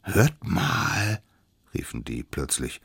[0.00, 1.22] Hört mal,
[1.74, 2.80] riefen die plötzlich.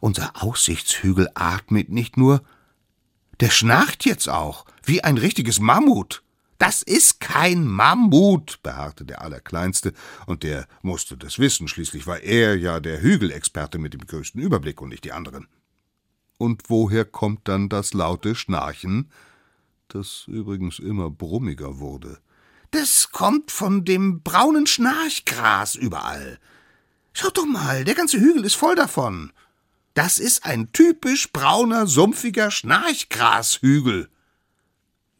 [0.00, 2.42] Unser Aussichtshügel atmet nicht nur,
[3.38, 6.23] der schnarcht jetzt auch, wie ein richtiges Mammut.
[6.64, 9.92] Das ist kein Mammut, beharrte der Allerkleinste,
[10.24, 14.80] und der musste das wissen, schließlich war er ja der Hügelexperte mit dem größten Überblick
[14.80, 15.46] und nicht die anderen.
[16.38, 19.10] Und woher kommt dann das laute Schnarchen,
[19.88, 22.18] das übrigens immer brummiger wurde?
[22.70, 26.38] Das kommt von dem braunen Schnarchgras überall.
[27.12, 29.34] Schaut doch mal, der ganze Hügel ist voll davon.
[29.92, 34.08] Das ist ein typisch brauner, sumpfiger Schnarchgrashügel.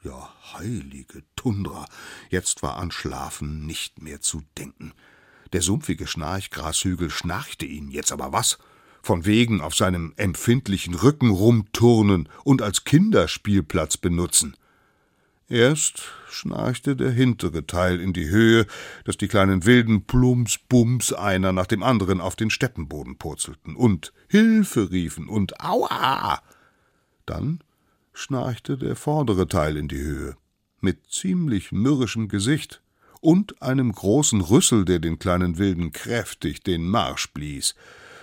[0.04, 1.87] Ja, heilige Tundra,
[2.31, 4.93] jetzt war an Schlafen nicht mehr zu denken.
[5.53, 8.59] Der sumpfige Schnarchgrashügel schnarchte ihn, jetzt aber was?
[9.03, 14.57] Von wegen auf seinem empfindlichen Rücken rumturnen und als Kinderspielplatz benutzen.
[15.49, 18.67] Erst schnarchte der hintere Teil in die Höhe,
[19.05, 24.12] dass die kleinen Wilden plumps bums einer nach dem anderen auf den Steppenboden purzelten und
[24.29, 26.40] Hilfe riefen und Aua.
[27.27, 27.62] Dann
[28.14, 30.35] schnarchte der vordere Teil in die Höhe,
[30.85, 32.81] mit ziemlich mürrischem Gesicht
[33.20, 37.75] und einem großen Rüssel, der den kleinen Wilden kräftig den Marsch blies,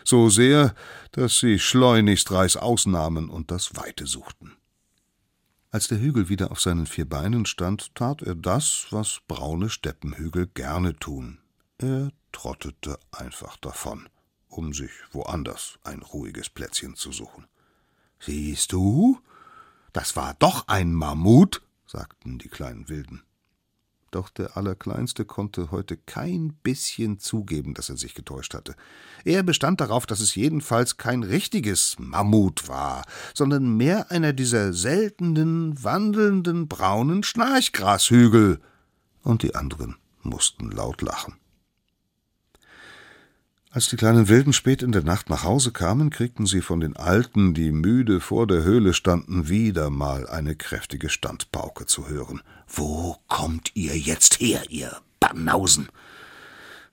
[0.04, 0.74] so sehr,
[1.12, 4.54] dass sie schleunigst reißaus nahmen und das Weite suchten.
[5.72, 10.48] Als der Hügel wieder auf seinen vier Beinen stand, tat er das, was braune Steppenhügel
[10.54, 11.40] gerne tun.
[11.78, 14.10] Er trottete einfach davon,
[14.50, 17.48] um sich woanders ein ruhiges Plätzchen zu suchen.
[18.20, 19.20] Siehst du?
[19.94, 23.22] Das war doch ein Mammut, sagten die kleinen Wilden.
[24.12, 28.76] Doch der Allerkleinste konnte heute kein bisschen zugeben, dass er sich getäuscht hatte.
[29.24, 35.82] Er bestand darauf, dass es jedenfalls kein richtiges Mammut war, sondern mehr einer dieser seltenen,
[35.82, 38.60] wandelnden, braunen Schnarchgrashügel.
[39.24, 41.41] Und die anderen mussten laut lachen.
[43.74, 46.98] Als die kleinen Wilden spät in der Nacht nach Hause kamen, kriegten sie von den
[46.98, 52.42] Alten, die müde vor der Höhle standen, wieder mal eine kräftige Standpauke zu hören.
[52.68, 55.88] Wo kommt ihr jetzt her, ihr Banausen?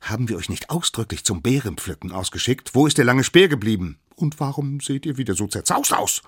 [0.00, 2.76] Haben wir euch nicht ausdrücklich zum Beerenpflücken ausgeschickt?
[2.76, 3.98] Wo ist der lange Speer geblieben?
[4.14, 6.22] Und warum seht ihr wieder so zerzaust aus?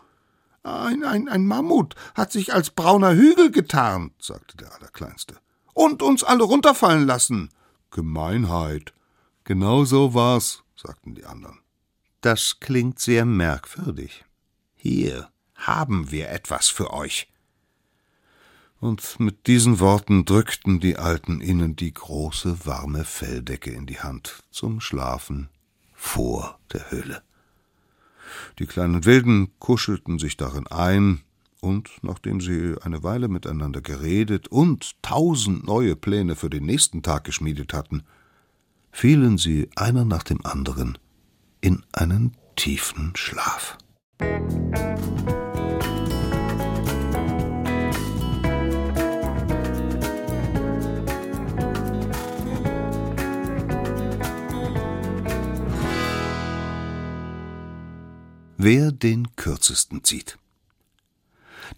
[0.65, 5.37] Ein, ein, ein Mammut hat sich als brauner Hügel getarnt, sagte der Allerkleinste.
[5.75, 7.51] Und uns alle runterfallen lassen.
[7.93, 8.93] Gemeinheit,
[9.51, 11.59] Genau so war's, sagten die anderen.
[12.21, 14.25] Das klingt sehr merkwürdig.
[14.77, 17.27] Hier haben wir etwas für euch.
[18.79, 24.45] Und mit diesen Worten drückten die Alten ihnen die große warme Felldecke in die Hand
[24.53, 25.49] zum Schlafen
[25.95, 27.21] vor der Höhle.
[28.61, 31.23] Die kleinen Wilden kuschelten sich darin ein,
[31.61, 37.25] und nachdem sie eine Weile miteinander geredet und tausend neue Pläne für den nächsten Tag
[37.25, 38.05] geschmiedet hatten,
[38.93, 40.99] fielen sie einer nach dem anderen
[41.61, 43.79] in einen tiefen Schlaf.
[58.63, 60.37] Wer den kürzesten zieht.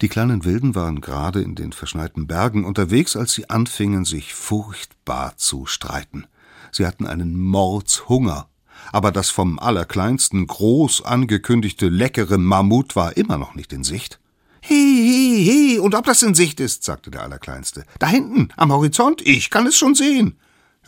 [0.01, 5.37] Die kleinen Wilden waren gerade in den verschneiten Bergen unterwegs, als sie anfingen, sich furchtbar
[5.37, 6.27] zu streiten.
[6.73, 8.49] Sie hatten einen Mordshunger.
[8.91, 14.19] Aber das vom Allerkleinsten groß angekündigte leckere Mammut war immer noch nicht in Sicht.
[14.59, 17.85] He, he, he, und ob das in Sicht ist, sagte der Allerkleinste.
[17.99, 20.37] Da hinten, am Horizont, ich kann es schon sehen.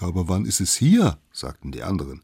[0.01, 1.17] Ja, aber wann ist es hier?
[1.31, 2.21] sagten die anderen.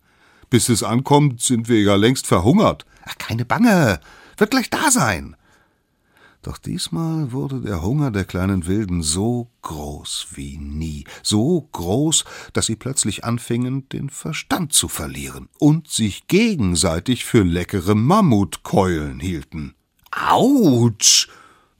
[0.49, 2.85] Bis es ankommt, sind wir ja längst verhungert.
[3.05, 3.99] Ach, keine Bange,
[4.37, 5.35] wird gleich da sein.
[6.41, 12.65] Doch diesmal wurde der Hunger der kleinen Wilden so groß wie nie, so groß, dass
[12.65, 19.75] sie plötzlich anfingen, den Verstand zu verlieren und sich gegenseitig für leckere Mammutkeulen hielten.
[20.11, 21.29] Autsch!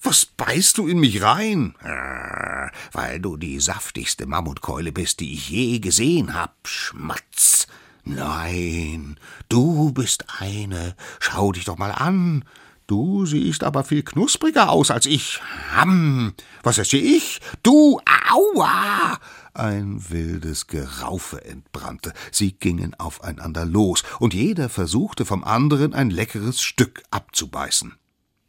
[0.04, 1.76] Was beißt du in mich rein?
[1.84, 6.68] Äh, weil du die saftigste Mammutkeule bist, die ich je gesehen hab.
[6.68, 7.68] Schmatz.
[8.04, 10.96] Nein, du bist eine.
[11.20, 12.46] Schau dich doch mal an.
[12.92, 15.40] Du siehst aber viel knuspriger aus als ich.
[15.74, 16.34] Hamm.
[16.62, 17.40] Was esse ich?
[17.64, 18.02] Du.
[18.30, 19.18] Aua.
[19.54, 22.12] Ein wildes Geraufe entbrannte.
[22.34, 27.94] Sie gingen aufeinander los, und jeder versuchte vom anderen ein leckeres Stück abzubeißen.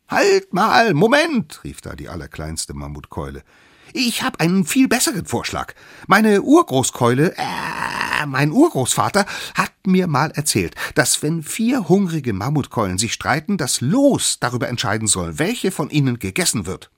[0.09, 3.44] Halt mal, Moment, rief da die allerkleinste Mammutkeule.
[3.92, 5.74] Ich hab einen viel besseren Vorschlag.
[6.07, 13.12] Meine Urgroßkeule, äh, mein Urgroßvater hat mir mal erzählt, dass wenn vier hungrige Mammutkeulen sich
[13.12, 16.90] streiten, das Los darüber entscheiden soll, welche von ihnen gegessen wird.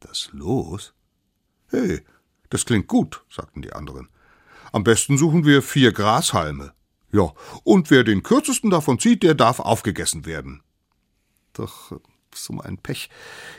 [0.00, 0.94] Das Los?
[1.68, 2.02] Hey,
[2.48, 4.08] das klingt gut, sagten die anderen.
[4.72, 6.72] Am besten suchen wir vier Grashalme.
[7.12, 7.32] Ja,
[7.64, 10.62] und wer den kürzesten davon zieht, der darf aufgegessen werden.
[11.52, 11.92] Doch
[12.34, 13.10] so ein Pech.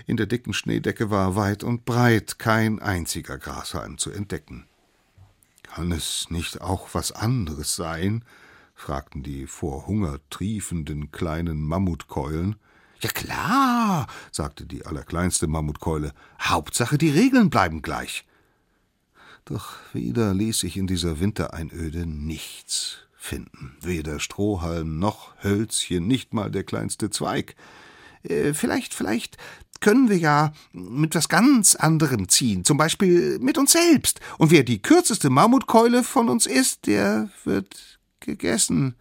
[0.08, 4.66] In der dicken Schneedecke war weit und breit kein einziger Grashalm zu entdecken.
[5.64, 8.26] Kann es nicht auch was anderes sein?
[8.76, 12.56] fragten die vor Hunger triefenden kleinen Mammutkeulen.
[13.02, 16.14] Ja klar, sagte die allerkleinste Mammutkeule.
[16.40, 18.26] Hauptsache die Regeln bleiben gleich.
[19.46, 23.76] Doch wieder ließ sich in dieser Wintereinöde nichts finden.
[23.82, 27.56] Weder Strohhalm noch Hölzchen, nicht mal der kleinste Zweig.
[28.24, 29.38] Äh, vielleicht, vielleicht
[29.80, 34.20] können wir ja mit was ganz anderem ziehen, zum Beispiel mit uns selbst.
[34.38, 38.96] Und wer die kürzeste Mammutkeule von uns ist, der wird gegessen.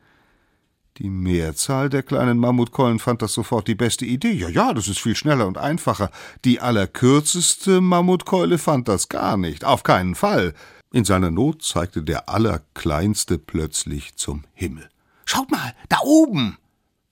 [0.98, 4.32] Die Mehrzahl der kleinen Mammutkeulen fand das sofort die beste Idee.
[4.32, 6.10] Ja, ja, das ist viel schneller und einfacher.
[6.44, 9.64] Die allerkürzeste Mammutkeule fand das gar nicht.
[9.64, 10.52] Auf keinen Fall.
[10.92, 14.90] In seiner Not zeigte der Allerkleinste plötzlich zum Himmel.
[15.24, 16.58] Schaut mal, da oben!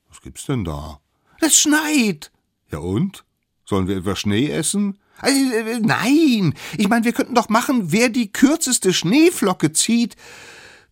[0.08, 1.00] Was gibt's denn da?
[1.40, 2.30] Es schneit.
[2.70, 3.24] Ja und?
[3.64, 4.98] Sollen wir etwa Schnee essen?
[5.22, 10.16] Äh, äh, nein, ich meine, wir könnten doch machen, wer die kürzeste Schneeflocke zieht.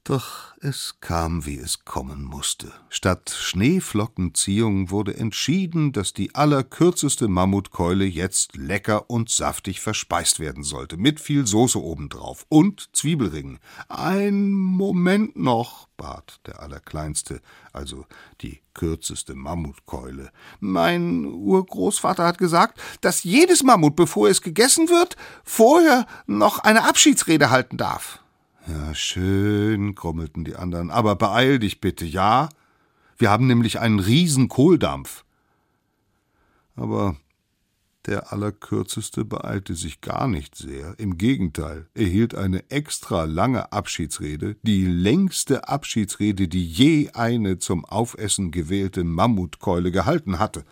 [0.04, 2.72] Doch es kam, wie es kommen musste.
[2.88, 10.96] Statt Schneeflockenziehung wurde entschieden, dass die allerkürzeste Mammutkeule jetzt lecker und saftig verspeist werden sollte,
[10.96, 13.58] mit viel Soße obendrauf und Zwiebelringen.
[13.88, 17.40] Ein Moment noch, bat der Allerkleinste,
[17.72, 18.06] also
[18.40, 20.30] die kürzeste Mammutkeule.
[20.60, 27.50] Mein Urgroßvater hat gesagt, dass jedes Mammut, bevor es gegessen wird, vorher noch eine Abschiedsrede
[27.50, 28.20] halten darf.
[28.68, 32.48] Ja, schön, grummelten die anderen, aber beeil dich bitte, ja?
[33.16, 35.24] Wir haben nämlich einen riesen Kohldampf.
[36.74, 37.16] Aber
[38.06, 40.98] der Allerkürzeste beeilte sich gar nicht sehr.
[40.98, 47.84] Im Gegenteil, er hielt eine extra lange Abschiedsrede, die längste Abschiedsrede, die je eine zum
[47.84, 50.64] Aufessen gewählte Mammutkeule gehalten hatte.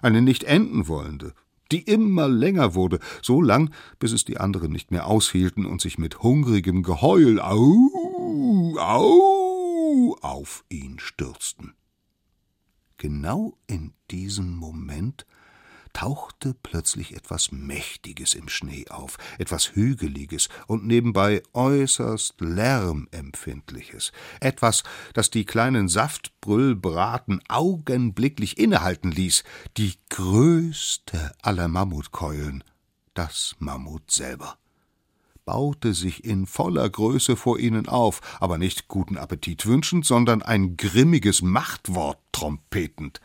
[0.00, 1.34] Eine nicht enden wollende,
[1.72, 5.98] die immer länger wurde, so lang, bis es die anderen nicht mehr aushielten und sich
[5.98, 11.74] mit hungrigem Geheul au, au auf ihn stürzten.
[12.96, 15.26] Genau in diesem Moment
[15.98, 25.30] tauchte plötzlich etwas Mächtiges im Schnee auf, etwas Hügeliges und nebenbei äußerst Lärmempfindliches, etwas, das
[25.30, 29.42] die kleinen Saftbrüllbraten augenblicklich innehalten ließ,
[29.76, 32.62] die größte aller Mammutkeulen,
[33.14, 34.56] das Mammut selber.
[35.44, 40.76] Baute sich in voller Größe vor ihnen auf, aber nicht guten Appetit wünschend, sondern ein
[40.76, 43.20] grimmiges Machtwort trompetend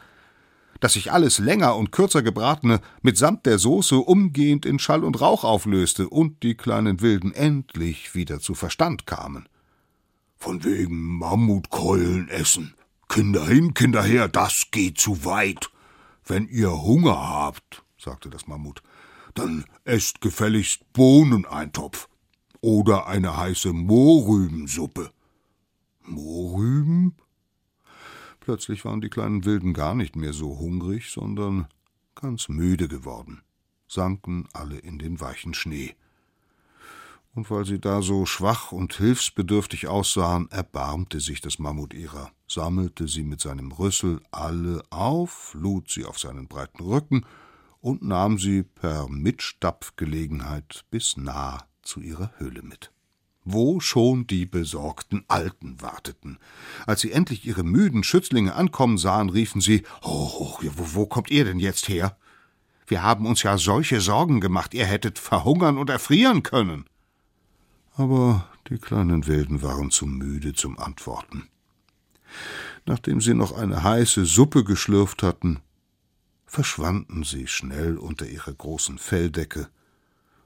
[0.84, 5.46] dass sich alles länger und kürzer gebratene mitsamt der Soße umgehend in Schall und Rauch
[5.46, 9.48] auflöste und die kleinen Wilden endlich wieder zu Verstand kamen.
[10.36, 12.74] Von wegen Mammutkeulen essen.
[13.08, 15.72] Kinder hin, Kinder her, das geht zu weit.
[16.26, 18.84] Wenn ihr Hunger habt, sagte das Mammut,
[19.36, 22.10] dann esst gefälligst Bohneneintopf
[22.60, 25.12] oder eine heiße Mohrrübensuppe.
[26.02, 26.62] Mohrrüben?
[28.44, 31.70] Plötzlich waren die kleinen Wilden gar nicht mehr so hungrig, sondern
[32.14, 33.42] ganz müde geworden,
[33.88, 35.96] sanken alle in den weichen Schnee.
[37.34, 43.08] Und weil sie da so schwach und hilfsbedürftig aussahen, erbarmte sich das Mammut ihrer, sammelte
[43.08, 47.26] sie mit seinem Rüssel alle auf, lud sie auf seinen breiten Rücken
[47.80, 52.93] und nahm sie per Mitstapfgelegenheit bis nah zu ihrer Höhle mit
[53.46, 56.38] wo schon die besorgten Alten warteten.
[56.86, 61.46] Als sie endlich ihre müden Schützlinge ankommen sahen, riefen sie Oh, wo, wo kommt ihr
[61.46, 62.18] denn jetzt her?
[62.88, 66.86] Wir haben uns ja solche Sorgen gemacht, ihr hättet verhungern und erfrieren können.
[67.96, 71.48] Aber die kleinen Wilden waren zu müde zum Antworten.
[72.86, 75.62] Nachdem sie noch eine heiße Suppe geschlürft hatten,
[76.46, 79.70] verschwanden sie schnell unter ihrer großen Felldecke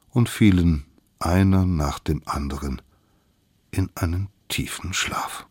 [0.09, 0.85] und fielen
[1.19, 2.81] einer nach dem anderen
[3.71, 5.47] in einen tiefen Schlaf.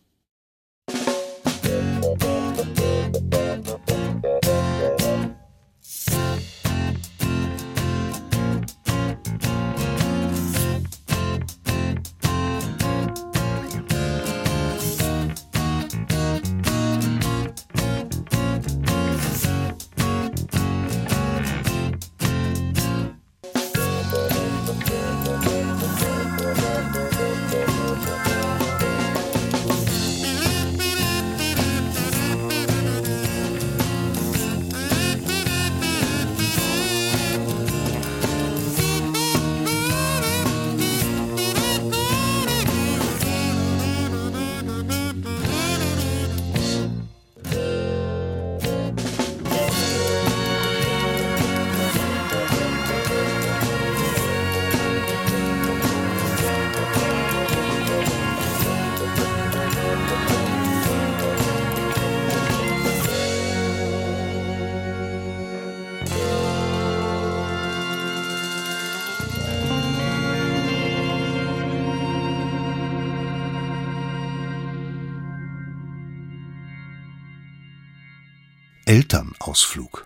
[79.57, 80.05] Elternausflug.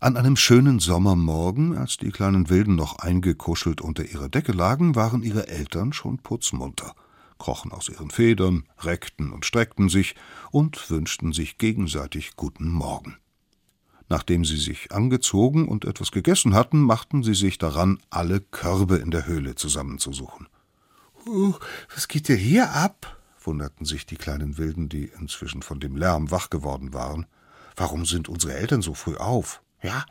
[0.00, 5.22] An einem schönen Sommermorgen, als die kleinen Wilden noch eingekuschelt unter ihrer Decke lagen, waren
[5.22, 6.94] ihre Eltern schon putzmunter,
[7.38, 10.14] krochen aus ihren Federn, reckten und streckten sich
[10.50, 13.18] und wünschten sich gegenseitig guten Morgen.
[14.08, 19.10] Nachdem sie sich angezogen und etwas gegessen hatten, machten sie sich daran, alle Körbe in
[19.10, 20.48] der Höhle zusammenzusuchen.
[21.26, 21.54] Uh,
[21.94, 23.18] was geht dir hier ab?
[23.44, 27.26] wunderten sich die kleinen Wilden, die inzwischen von dem Lärm wach geworden waren.
[27.76, 29.62] Warum sind unsere Eltern so früh auf?
[29.82, 30.04] Ja,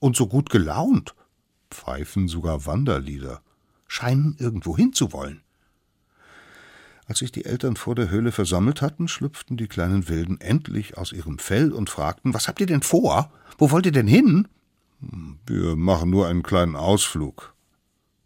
[0.00, 1.14] und so gut gelaunt.
[1.70, 3.42] Pfeifen sogar Wanderlieder,
[3.86, 5.42] scheinen irgendwo hinzuwollen.
[7.06, 11.12] Als sich die Eltern vor der Höhle versammelt hatten, schlüpften die kleinen Wilden endlich aus
[11.12, 13.32] ihrem Fell und fragten: Was habt ihr denn vor?
[13.58, 14.48] Wo wollt ihr denn hin?
[15.46, 17.54] Wir machen nur einen kleinen Ausflug,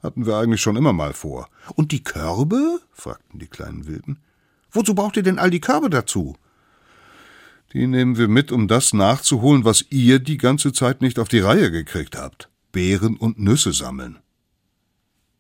[0.03, 1.49] hatten wir eigentlich schon immer mal vor.
[1.75, 2.81] Und die Körbe?
[2.93, 4.19] fragten die kleinen Wilden.
[4.71, 6.37] Wozu braucht ihr denn all die Körbe dazu?
[7.75, 11.41] Die nehmen wir mit, um das nachzuholen, was ihr die ganze Zeit nicht auf die
[11.41, 12.49] Reihe gekriegt habt.
[12.73, 14.19] Beeren und Nüsse sammeln.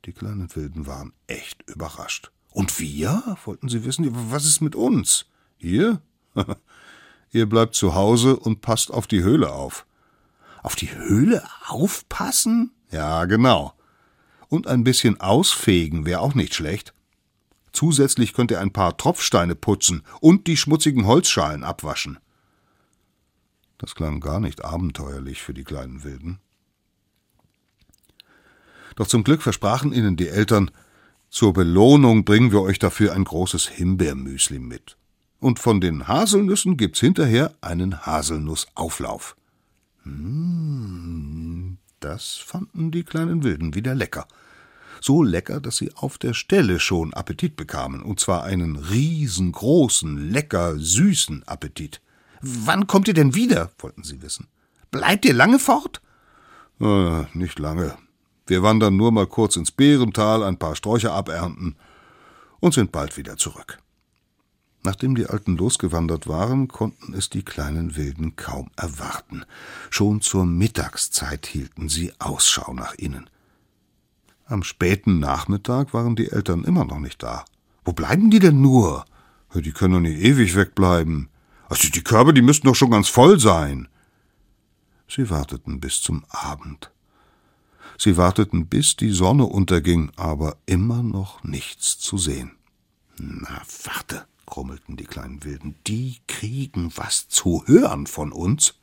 [0.04, 2.30] Die kleinen Wilden waren echt überrascht.
[2.50, 3.38] Und wir?
[3.44, 5.26] wollten sie wissen, was ist mit uns?
[5.58, 6.02] Ihr?
[7.30, 9.86] ihr bleibt zu Hause und passt auf die Höhle auf.
[10.62, 12.72] Auf die Höhle aufpassen?
[12.90, 13.74] Ja, genau
[14.54, 16.94] und ein bisschen ausfegen wäre auch nicht schlecht.
[17.72, 22.18] Zusätzlich könnt ihr ein paar Tropfsteine putzen und die schmutzigen Holzschalen abwaschen.
[23.84, 26.38] Das klang gar nicht abenteuerlich für die kleinen Wilden.
[28.96, 30.70] Doch zum Glück versprachen ihnen die Eltern,
[31.28, 34.96] zur Belohnung bringen wir euch dafür ein großes Himbeermüsli mit.
[35.38, 39.36] Und von den Haselnüssen gibt's hinterher einen Haselnussauflauf.
[40.04, 44.26] Mmh, das fanden die kleinen Wilden wieder lecker
[45.04, 50.78] so lecker, dass sie auf der Stelle schon Appetit bekamen, und zwar einen riesengroßen, lecker,
[50.78, 52.00] süßen Appetit.
[52.46, 53.70] Wann kommt ihr denn wieder?
[53.78, 54.48] wollten sie wissen.
[54.90, 56.02] Bleibt ihr lange fort?
[56.78, 57.96] Äh, nicht lange.
[58.46, 61.76] Wir wandern nur mal kurz ins Bärental, ein paar Sträucher abernten
[62.60, 63.78] und sind bald wieder zurück.
[64.82, 69.46] Nachdem die Alten losgewandert waren, konnten es die kleinen Wilden kaum erwarten.
[69.88, 73.30] Schon zur Mittagszeit hielten sie Ausschau nach ihnen.
[74.44, 77.46] Am späten Nachmittag waren die Eltern immer noch nicht da.
[77.86, 79.06] Wo bleiben die denn nur?
[79.54, 81.30] Die können doch nicht ewig wegbleiben.
[81.68, 83.88] Also die Körbe, die müssten doch schon ganz voll sein.
[85.08, 86.90] Sie warteten bis zum Abend.
[87.98, 92.52] Sie warteten, bis die Sonne unterging, aber immer noch nichts zu sehen.
[93.18, 98.74] Na, warte, grummelten die kleinen Wilden, die kriegen was zu hören von uns.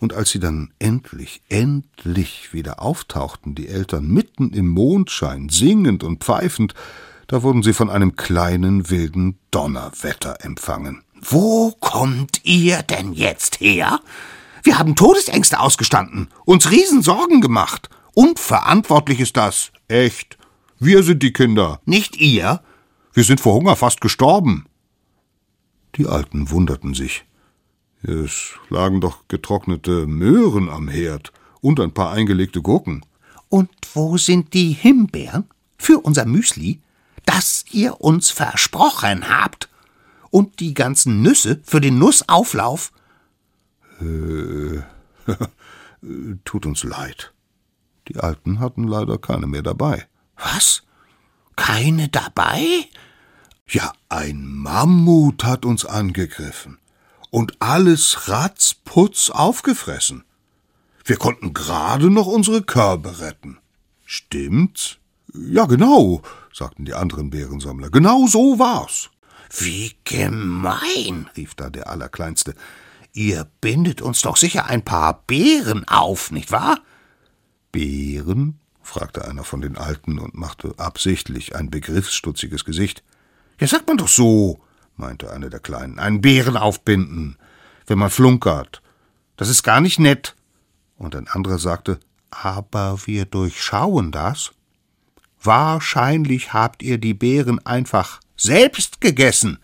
[0.00, 6.24] Und als sie dann endlich, endlich wieder auftauchten, die Eltern mitten im Mondschein, singend und
[6.24, 6.74] pfeifend,
[7.26, 11.04] da wurden sie von einem kleinen wilden Donnerwetter empfangen.
[11.20, 14.00] Wo kommt ihr denn jetzt her?
[14.62, 17.88] Wir haben Todesängste ausgestanden, uns Riesensorgen gemacht.
[18.14, 19.72] Unverantwortlich ist das.
[19.88, 20.38] Echt.
[20.78, 21.80] Wir sind die Kinder.
[21.84, 22.62] Nicht ihr.
[23.12, 24.66] Wir sind vor Hunger fast gestorben.
[25.96, 27.24] Die Alten wunderten sich.
[28.02, 33.04] Es lagen doch getrocknete Möhren am Herd und ein paar eingelegte Gurken.
[33.48, 35.44] Und wo sind die Himbeeren
[35.76, 36.80] für unser Müsli,
[37.26, 39.69] das ihr uns versprochen habt?
[40.30, 42.92] Und die ganzen Nüsse für den Nussauflauf?
[44.00, 44.80] Äh,
[46.44, 47.32] tut uns leid.
[48.08, 50.06] Die Alten hatten leider keine mehr dabei.
[50.36, 50.82] Was?
[51.56, 52.88] Keine dabei?
[53.68, 56.78] Ja, ein Mammut hat uns angegriffen
[57.30, 60.24] und alles ratzputz aufgefressen.
[61.04, 63.58] Wir konnten gerade noch unsere Körbe retten.
[64.04, 64.98] Stimmt's?
[65.32, 66.22] Ja, genau,
[66.52, 67.90] sagten die anderen Bärensammler.
[67.90, 69.10] Genau so war's.
[69.58, 72.54] Wie gemein, rief da der Allerkleinste.
[73.12, 76.78] Ihr bindet uns doch sicher ein paar Beeren auf, nicht wahr?
[77.72, 78.58] Beeren?
[78.82, 83.02] fragte einer von den Alten und machte absichtlich ein begriffsstutziges Gesicht.
[83.60, 84.60] Ja, sagt man doch so,
[84.96, 85.98] meinte einer der Kleinen.
[85.98, 87.36] Einen Bären aufbinden,
[87.86, 88.82] wenn man flunkert.
[89.36, 90.34] Das ist gar nicht nett.
[90.96, 91.98] Und ein anderer sagte,
[92.30, 94.52] aber wir durchschauen das.
[95.42, 99.58] Wahrscheinlich habt ihr die Beeren einfach selbst gegessen.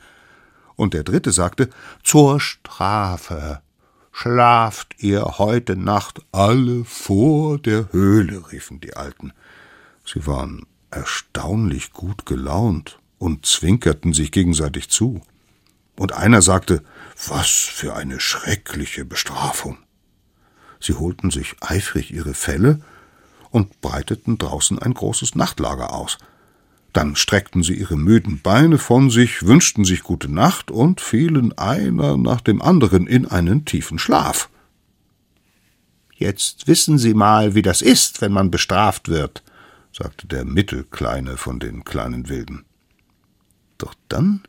[0.77, 1.70] Und der dritte sagte,
[2.03, 3.62] zur Strafe
[4.12, 9.33] schlaft ihr heute Nacht alle vor der Höhle, riefen die Alten.
[10.05, 15.22] Sie waren erstaunlich gut gelaunt und zwinkerten sich gegenseitig zu.
[15.97, 16.83] Und einer sagte,
[17.27, 19.79] was für eine schreckliche Bestrafung.
[20.79, 22.81] Sie holten sich eifrig ihre Felle
[23.51, 26.18] und breiteten draußen ein großes Nachtlager aus.
[26.97, 32.17] Dann streckten sie ihre müden Beine von sich, wünschten sich gute Nacht und fielen einer
[32.17, 34.49] nach dem anderen in einen tiefen Schlaf.
[36.15, 39.43] Jetzt wissen Sie mal, wie das ist, wenn man bestraft wird,
[39.93, 42.65] sagte der Mittelkleine von den kleinen Wilden.
[43.77, 44.45] Doch dann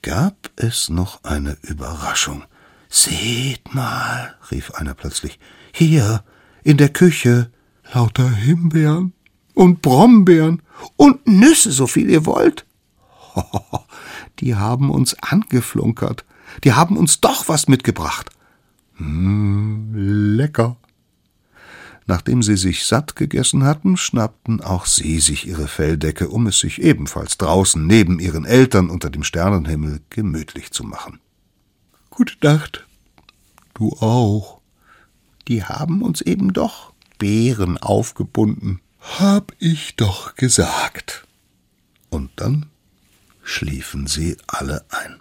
[0.00, 2.44] gab es noch eine Überraschung.
[2.88, 5.38] Seht mal, rief einer plötzlich,
[5.74, 6.24] hier
[6.62, 7.50] in der Küche
[7.92, 9.12] lauter Himbeeren
[9.52, 10.62] und Brombeeren
[10.96, 12.66] und Nüsse, so viel ihr wollt.
[14.40, 16.24] Die haben uns angeflunkert,
[16.62, 18.30] die haben uns doch was mitgebracht.
[18.96, 19.90] Hm,
[20.36, 20.76] lecker.
[22.06, 26.82] Nachdem sie sich satt gegessen hatten, schnappten auch sie sich ihre Felldecke, um es sich
[26.82, 31.20] ebenfalls draußen neben ihren Eltern unter dem Sternenhimmel gemütlich zu machen.
[32.10, 32.86] Gute Nacht.
[33.72, 34.60] Du auch.
[35.48, 38.80] Die haben uns eben doch Beeren aufgebunden.
[39.04, 41.26] Hab ich doch gesagt.
[42.10, 42.66] Und dann
[43.42, 45.20] schliefen sie alle ein.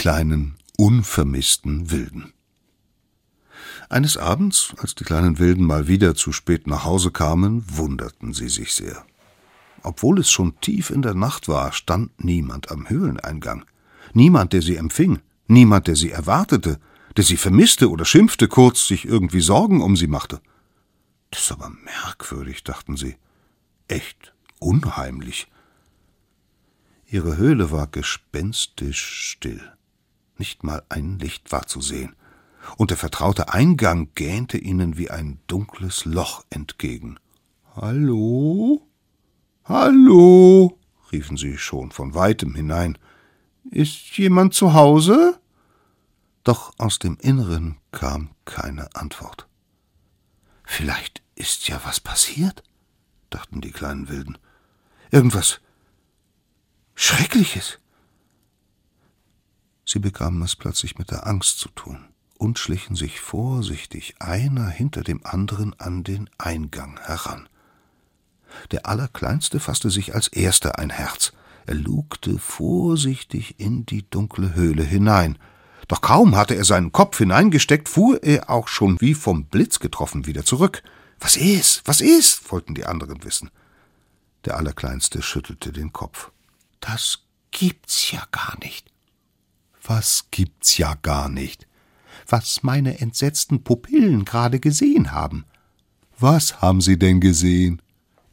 [0.00, 2.32] Kleinen, unvermissten Wilden.
[3.90, 8.48] Eines Abends, als die kleinen Wilden mal wieder zu spät nach Hause kamen, wunderten sie
[8.48, 9.04] sich sehr.
[9.82, 13.66] Obwohl es schon tief in der Nacht war, stand niemand am Höhleneingang.
[14.14, 16.80] Niemand, der sie empfing, niemand, der sie erwartete,
[17.18, 20.40] der sie vermisste oder schimpfte, kurz sich irgendwie Sorgen um sie machte.
[21.30, 23.16] Das ist aber merkwürdig, dachten sie.
[23.86, 25.46] Echt unheimlich.
[27.06, 29.60] Ihre Höhle war gespenstisch still.
[30.40, 32.16] Nicht mal ein Licht war zu sehen,
[32.78, 37.18] und der vertraute Eingang gähnte ihnen wie ein dunkles Loch entgegen.
[37.76, 38.88] Hallo?
[39.66, 40.78] Hallo?
[41.12, 42.96] riefen sie schon von weitem hinein.
[43.70, 45.38] Ist jemand zu Hause?
[46.42, 49.46] Doch aus dem Inneren kam keine Antwort.
[50.64, 52.62] Vielleicht ist ja was passiert,
[53.28, 54.38] dachten die kleinen Wilden.
[55.10, 55.60] Irgendwas
[56.94, 57.78] Schreckliches.
[59.92, 61.98] Sie bekamen es plötzlich mit der Angst zu tun
[62.38, 67.48] und schlichen sich vorsichtig einer hinter dem anderen an den Eingang heran.
[68.70, 71.32] Der Allerkleinste fasste sich als erster ein Herz.
[71.66, 75.38] Er lugte vorsichtig in die dunkle Höhle hinein.
[75.88, 80.24] Doch kaum hatte er seinen Kopf hineingesteckt, fuhr er auch schon wie vom Blitz getroffen
[80.24, 80.84] wieder zurück.
[81.18, 81.82] Was ist?
[81.84, 82.52] Was ist?
[82.52, 83.50] wollten die anderen wissen.
[84.44, 86.30] Der Allerkleinste schüttelte den Kopf.
[86.78, 88.89] Das gibt's ja gar nicht.
[89.82, 91.66] Was gibt's ja gar nicht.
[92.28, 95.44] Was meine entsetzten Pupillen gerade gesehen haben.
[96.18, 97.80] Was haben sie denn gesehen?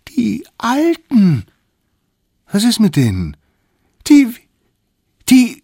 [0.10, 1.46] Die Alten.
[2.52, 3.38] Was ist mit denen?
[4.08, 4.34] Die.
[5.30, 5.64] Die.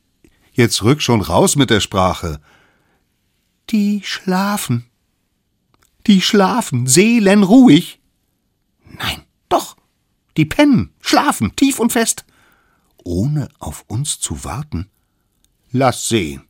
[0.51, 2.39] Jetzt rück schon raus mit der Sprache.
[3.69, 4.85] Die schlafen.
[6.07, 7.99] Die schlafen seelenruhig.
[8.85, 9.77] Nein, doch.
[10.37, 12.25] Die pennen, schlafen, tief und fest
[13.03, 14.89] ohne auf uns zu warten?
[15.75, 16.43] Lass sehen.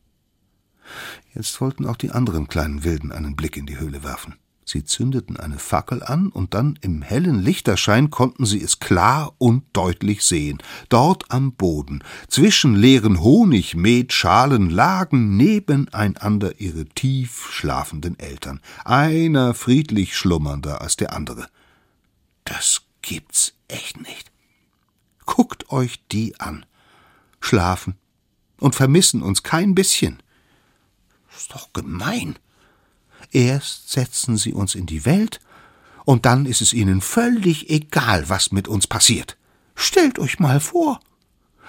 [1.34, 4.34] Jetzt wollten auch die anderen kleinen Wilden einen Blick in die Höhle werfen.
[4.66, 9.64] Sie zündeten eine Fackel an, und dann im hellen Lichterschein konnten sie es klar und
[9.72, 10.58] deutlich sehen.
[10.90, 20.82] Dort am Boden, zwischen leeren Honigmetschalen, lagen nebeneinander ihre tief schlafenden Eltern, einer friedlich schlummernder
[20.82, 21.46] als der andere.
[22.44, 24.30] Das gibt's echt nicht.
[25.24, 26.66] Guckt euch die an.
[27.40, 27.96] Schlafen
[28.58, 30.22] und vermissen uns kein bisschen.
[31.36, 32.38] Ist doch gemein.
[33.30, 35.40] Erst setzen sie uns in die Welt,
[36.04, 39.38] und dann ist es ihnen völlig egal, was mit uns passiert.
[39.74, 41.00] Stellt euch mal vor,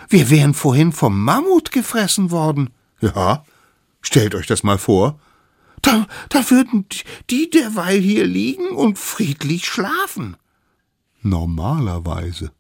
[0.10, 2.72] wir wären vorhin vom Mammut gefressen worden.
[3.02, 3.46] Ja,
[4.02, 5.20] stellt euch das mal vor.
[5.82, 6.86] Da, da würden
[7.30, 10.36] die derweil hier liegen und friedlich schlafen.
[11.22, 12.52] Normalerweise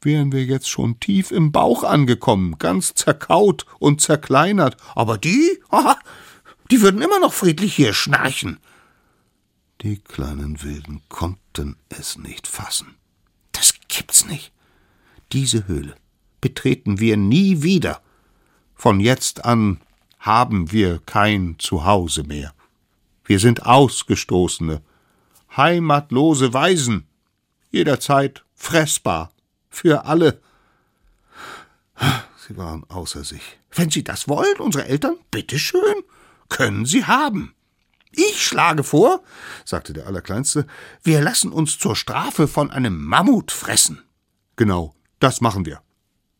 [0.00, 4.76] wären wir jetzt schon tief im Bauch angekommen, ganz zerkaut und zerkleinert.
[4.94, 5.98] Aber die, aha,
[6.70, 8.58] die würden immer noch friedlich hier schnarchen.
[9.82, 12.96] Die kleinen Wilden konnten es nicht fassen.
[13.52, 14.52] Das gibt's nicht.
[15.32, 15.94] Diese Höhle
[16.40, 18.00] betreten wir nie wieder.
[18.74, 19.80] Von jetzt an
[20.18, 22.54] haben wir kein Zuhause mehr.
[23.24, 24.82] Wir sind Ausgestoßene,
[25.56, 27.06] heimatlose Waisen,
[27.70, 29.30] jederzeit fressbar
[29.78, 30.40] für alle.
[32.46, 33.58] Sie waren außer sich.
[33.70, 36.02] Wenn Sie das wollen, unsere Eltern, bitteschön
[36.48, 37.54] können Sie haben.
[38.10, 39.22] Ich schlage vor,
[39.64, 40.66] sagte der Allerkleinste,
[41.02, 44.02] wir lassen uns zur Strafe von einem Mammut fressen.
[44.56, 45.82] Genau, das machen wir.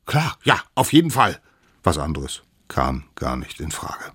[0.07, 1.41] Klar, ja, auf jeden Fall.
[1.82, 4.12] Was anderes kam gar nicht in Frage.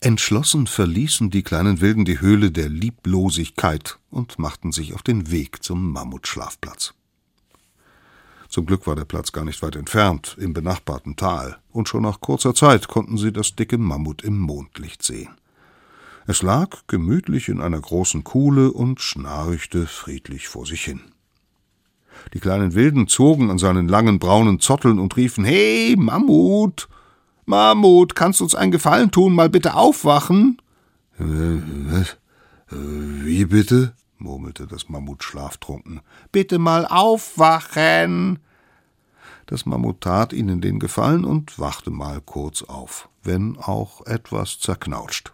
[0.00, 5.62] Entschlossen verließen die kleinen Wilden die Höhle der Lieblosigkeit und machten sich auf den Weg
[5.64, 6.94] zum Mammutschlafplatz.
[8.48, 12.20] Zum Glück war der Platz gar nicht weit entfernt, im benachbarten Tal, und schon nach
[12.20, 15.36] kurzer Zeit konnten sie das dicke Mammut im Mondlicht sehen.
[16.26, 21.00] Es lag gemütlich in einer großen Kuhle und schnarchte friedlich vor sich hin.
[22.34, 26.88] Die kleinen Wilden zogen an seinen langen braunen Zotteln und riefen Hey, Mammut.
[27.46, 30.60] Mammut, kannst uns einen Gefallen tun, mal bitte aufwachen?
[31.18, 32.16] Äh, was?
[32.70, 33.94] Wie bitte?
[34.20, 36.00] Murmelte das Mammut schlaftrunken.
[36.32, 38.38] Bitte mal aufwachen.
[39.46, 45.32] Das Mammut tat ihnen den Gefallen und wachte mal kurz auf, wenn auch etwas zerknautscht.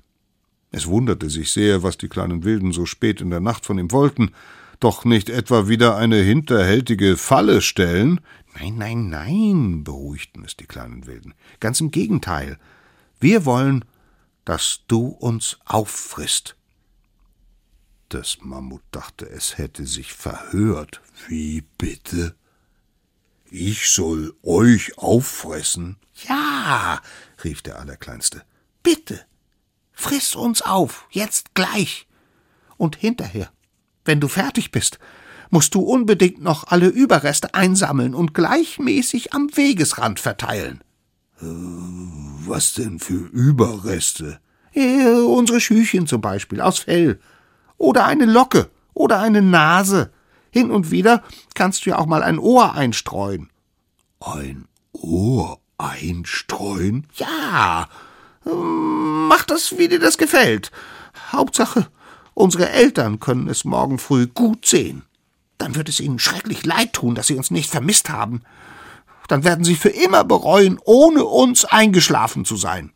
[0.71, 3.93] Es wunderte sich sehr, was die kleinen Wilden so spät in der Nacht von ihm
[3.93, 4.33] wollten,
[4.81, 8.21] doch nicht etwa wieder eine hinterhältige Falle stellen.
[8.59, 11.35] Nein, nein, nein, beruhigten es die kleinen Wilden.
[11.61, 12.59] Ganz im Gegenteil.
[13.21, 13.85] Wir wollen,
[14.45, 16.57] dass du uns auffrisst.
[18.15, 21.01] Das Mammut dachte, es hätte sich verhört.
[21.27, 22.37] Wie bitte?
[23.51, 25.97] Ich soll euch auffressen?
[26.29, 27.01] Ja,
[27.43, 28.45] rief der Allerkleinste.
[28.85, 29.21] Bitte,
[29.91, 32.07] friss uns auf, jetzt gleich.
[32.77, 33.51] Und hinterher,
[34.05, 35.01] wenn du fertig bist,
[35.51, 40.85] musst du unbedingt noch alle Überreste einsammeln und gleichmäßig am Wegesrand verteilen.
[41.41, 44.39] Äh, was denn für Überreste?
[44.73, 47.19] Äh, unsere Schüchen zum Beispiel, aus Fell
[47.85, 50.11] oder eine Locke oder eine Nase.
[50.51, 51.23] Hin und wieder
[51.55, 53.51] kannst du ja auch mal ein Ohr einstreuen.
[54.21, 57.07] Ein Ohr einstreuen?
[57.15, 57.89] Ja.
[58.45, 60.71] Mach das, wie dir das gefällt.
[61.31, 61.89] Hauptsache,
[62.33, 65.03] unsere Eltern können es morgen früh gut sehen.
[65.59, 68.43] Dann wird es ihnen schrecklich leid tun, dass sie uns nicht vermisst haben.
[69.29, 72.93] Dann werden sie für immer bereuen, ohne uns eingeschlafen zu sein.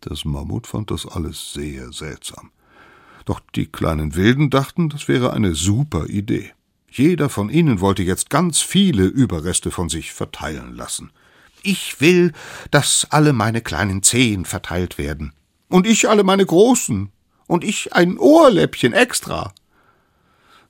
[0.00, 2.50] Das Mammut fand das alles sehr seltsam.
[3.24, 6.52] Doch die kleinen Wilden dachten, das wäre eine super Idee.
[6.90, 11.10] Jeder von ihnen wollte jetzt ganz viele Überreste von sich verteilen lassen.
[11.62, 12.32] Ich will,
[12.70, 15.32] dass alle meine kleinen Zehen verteilt werden.
[15.68, 17.10] Und ich alle meine großen.
[17.46, 19.52] Und ich ein Ohrläppchen extra.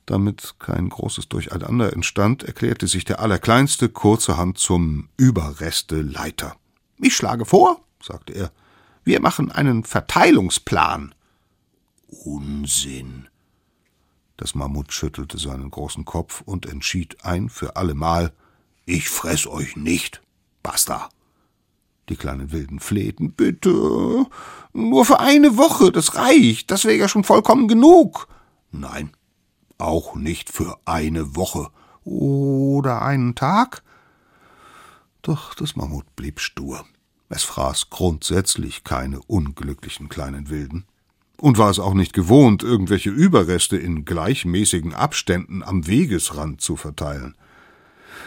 [0.05, 6.55] Damit kein großes Durcheinander entstand, erklärte sich der Allerkleinste kurzerhand zum Überresteleiter.
[6.99, 8.51] Ich schlage vor, sagte er,
[9.03, 11.15] wir machen einen Verteilungsplan.
[12.11, 13.27] Unsinn.
[14.37, 18.33] Das Mammut schüttelte seinen großen Kopf und entschied ein für allemal,
[18.85, 20.21] ich fress euch nicht.
[20.63, 21.09] Basta.
[22.09, 24.25] Die kleinen Wilden flehten, bitte,
[24.73, 28.27] nur für eine Woche, das reicht, das wäre ja schon vollkommen genug.
[28.71, 29.11] Nein,
[29.77, 31.69] auch nicht für eine Woche.
[32.03, 33.83] Oder einen Tag?
[35.21, 36.83] Doch das Mammut blieb stur.
[37.29, 40.85] Es fraß grundsätzlich keine unglücklichen kleinen Wilden
[41.41, 47.35] und war es auch nicht gewohnt, irgendwelche Überreste in gleichmäßigen Abständen am Wegesrand zu verteilen.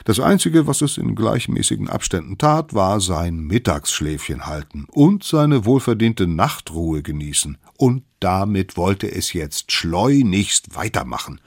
[0.04, 6.26] Das Einzige, was es in gleichmäßigen Abständen tat, war sein Mittagsschläfchen halten und seine wohlverdiente
[6.26, 7.56] Nachtruhe genießen.
[7.78, 11.40] Und damit wollte es jetzt schleunigst weitermachen.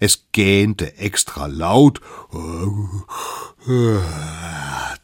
[0.00, 2.00] Es gähnte extra laut,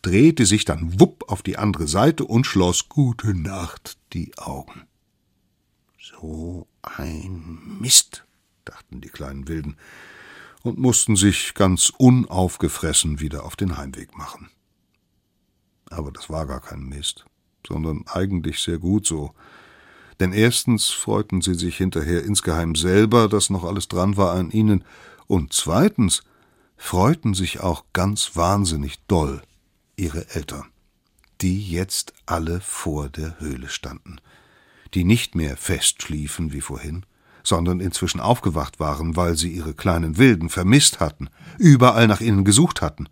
[0.03, 4.88] drehte sich dann wupp auf die andere Seite und schloss gute Nacht die Augen.
[6.21, 8.25] So ein Mist,
[8.65, 9.77] dachten die kleinen Wilden
[10.63, 14.51] und mussten sich ganz unaufgefressen wieder auf den Heimweg machen.
[15.91, 17.25] Aber das war gar kein Mist,
[17.67, 19.33] sondern eigentlich sehr gut so.
[20.19, 24.85] Denn erstens freuten sie sich hinterher insgeheim selber, dass noch alles dran war an ihnen,
[25.29, 26.23] und zweitens
[26.77, 29.43] freuten sich auch ganz wahnsinnig doll
[29.97, 30.67] ihre Eltern,
[31.43, 34.21] die jetzt alle vor der Höhle standen,
[34.95, 37.05] die nicht mehr fest schliefen wie vorhin,
[37.43, 41.29] sondern inzwischen aufgewacht waren, weil sie ihre kleinen Wilden vermisst hatten,
[41.59, 43.09] überall nach ihnen gesucht hatten,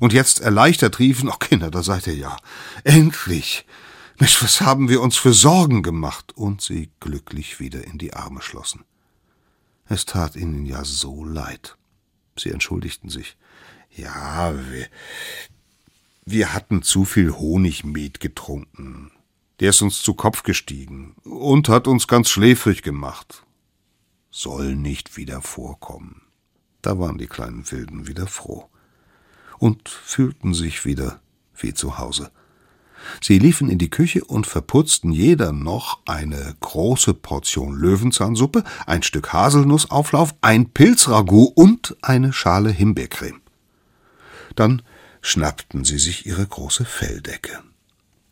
[0.00, 2.36] und jetzt erleichtert riefen, ach Kinder, da seid ihr ja.
[2.84, 3.66] Endlich.
[4.18, 6.32] Mensch, was haben wir uns für Sorgen gemacht?
[6.34, 8.84] Und sie glücklich wieder in die Arme schlossen.
[9.88, 11.76] Es tat ihnen ja so leid.
[12.38, 13.36] Sie entschuldigten sich.
[13.94, 14.86] Ja, wir,
[16.24, 19.10] wir hatten zu viel Honigmet getrunken.
[19.60, 23.44] Der ist uns zu Kopf gestiegen und hat uns ganz schläfrig gemacht
[24.30, 26.22] soll nicht wieder vorkommen.
[26.82, 28.68] Da waren die kleinen Wilden wieder froh
[29.58, 31.20] und fühlten sich wieder
[31.56, 32.30] wie zu Hause.
[33.22, 39.32] Sie liefen in die Küche und verputzten jeder noch eine große Portion Löwenzahnsuppe, ein Stück
[39.32, 43.40] Haselnussauflauf, ein Pilzragout und eine Schale Himbeercreme.
[44.54, 44.82] Dann
[45.22, 47.62] schnappten sie sich ihre große Felldecke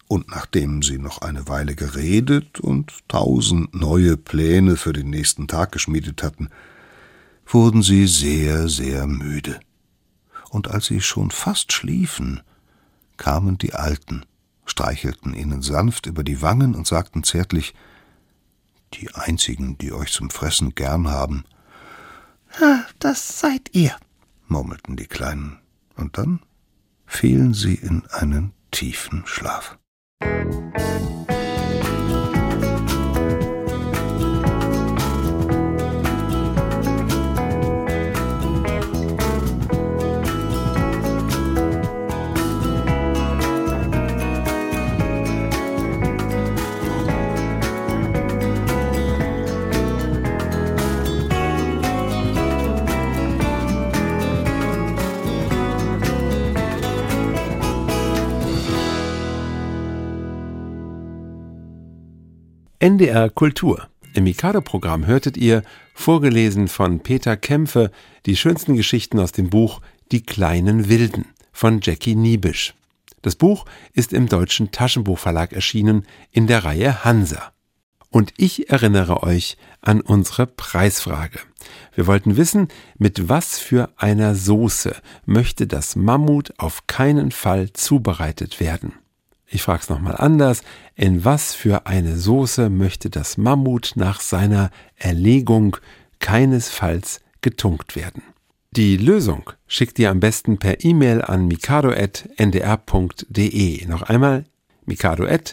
[0.09, 5.71] und nachdem sie noch eine Weile geredet und tausend neue Pläne für den nächsten Tag
[5.73, 6.49] geschmiedet hatten,
[7.47, 9.61] wurden sie sehr, sehr müde.
[10.49, 12.41] Und als sie schon fast schliefen,
[13.19, 14.25] kamen die Alten,
[14.65, 17.75] streichelten ihnen sanft über die Wangen und sagten zärtlich
[18.95, 21.45] Die einzigen, die euch zum Fressen gern haben.
[22.99, 23.95] Das seid ihr,
[24.47, 25.59] murmelten die Kleinen,
[25.97, 26.41] und dann
[27.05, 29.79] fielen sie in einen tiefen Schlaf.
[30.21, 30.99] Música
[62.81, 63.89] NDR Kultur.
[64.15, 65.65] Im Mikado-Programm hörtet ihr,
[65.95, 67.91] vorgelesen von Peter Kämpfe,
[68.25, 69.81] die schönsten Geschichten aus dem Buch
[70.13, 72.75] Die kleinen Wilden von Jackie Niebisch.
[73.23, 73.65] Das Buch
[73.95, 77.51] ist im Deutschen Taschenbuchverlag erschienen in der Reihe Hansa.
[78.11, 81.41] Und ich erinnere euch an unsere Preisfrage.
[81.97, 84.95] Wir wollten wissen, mit was für einer Soße
[85.27, 88.95] möchte das Mammut auf keinen Fall zubereitet werden.
[89.51, 90.63] Ich frage es nochmal anders.
[90.95, 95.77] In was für eine Soße möchte das Mammut nach seiner Erlegung
[96.19, 98.23] keinesfalls getunkt werden?
[98.73, 102.27] Die Lösung schickt ihr am besten per E-Mail an mikado.ndr.de.
[103.87, 104.45] Noch einmal
[104.85, 105.49] mikado.ndr.de.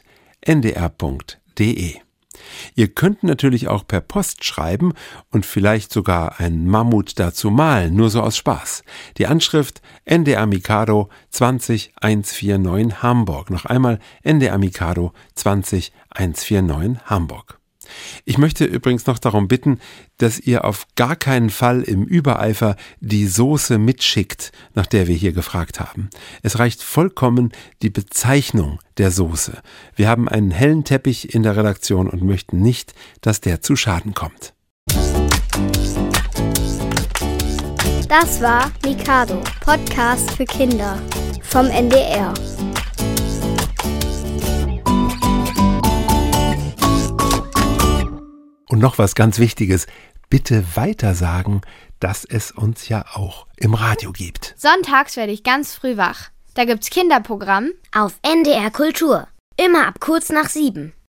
[2.76, 4.94] Ihr könnt natürlich auch per Post schreiben
[5.32, 8.84] und vielleicht sogar ein Mammut dazu malen, nur so aus Spaß.
[9.18, 13.50] Die Anschrift NDR Mikado 20149 Hamburg.
[13.50, 17.60] Noch einmal NDR Mikado 20149 Hamburg.
[18.26, 19.80] Ich möchte übrigens noch darum bitten,
[20.18, 25.34] dass ihr auf gar keinen Fall im Übereifer die Soße mitschickt, nach der wir hier
[25.34, 26.10] gefragt haben.
[26.42, 29.62] Es reicht vollkommen die Bezeichnung der Soße.
[29.96, 34.14] Wir haben einen hellen Teppich in der Redaktion und möchten nicht, dass der zu Schaden
[34.14, 34.54] kommt.
[38.08, 41.02] Das war Mikado, Podcast für Kinder
[41.42, 42.34] vom NDR.
[48.70, 49.88] Und noch was ganz Wichtiges.
[50.30, 51.62] Bitte weitersagen,
[52.00, 54.56] dass es uns ja auch im Radio gibt.
[54.58, 56.30] Sonntags werde ich ganz früh wach.
[56.56, 59.28] Da gibt's Kinderprogramm auf NDR Kultur.
[59.58, 60.94] Immer ab kurz nach sieben.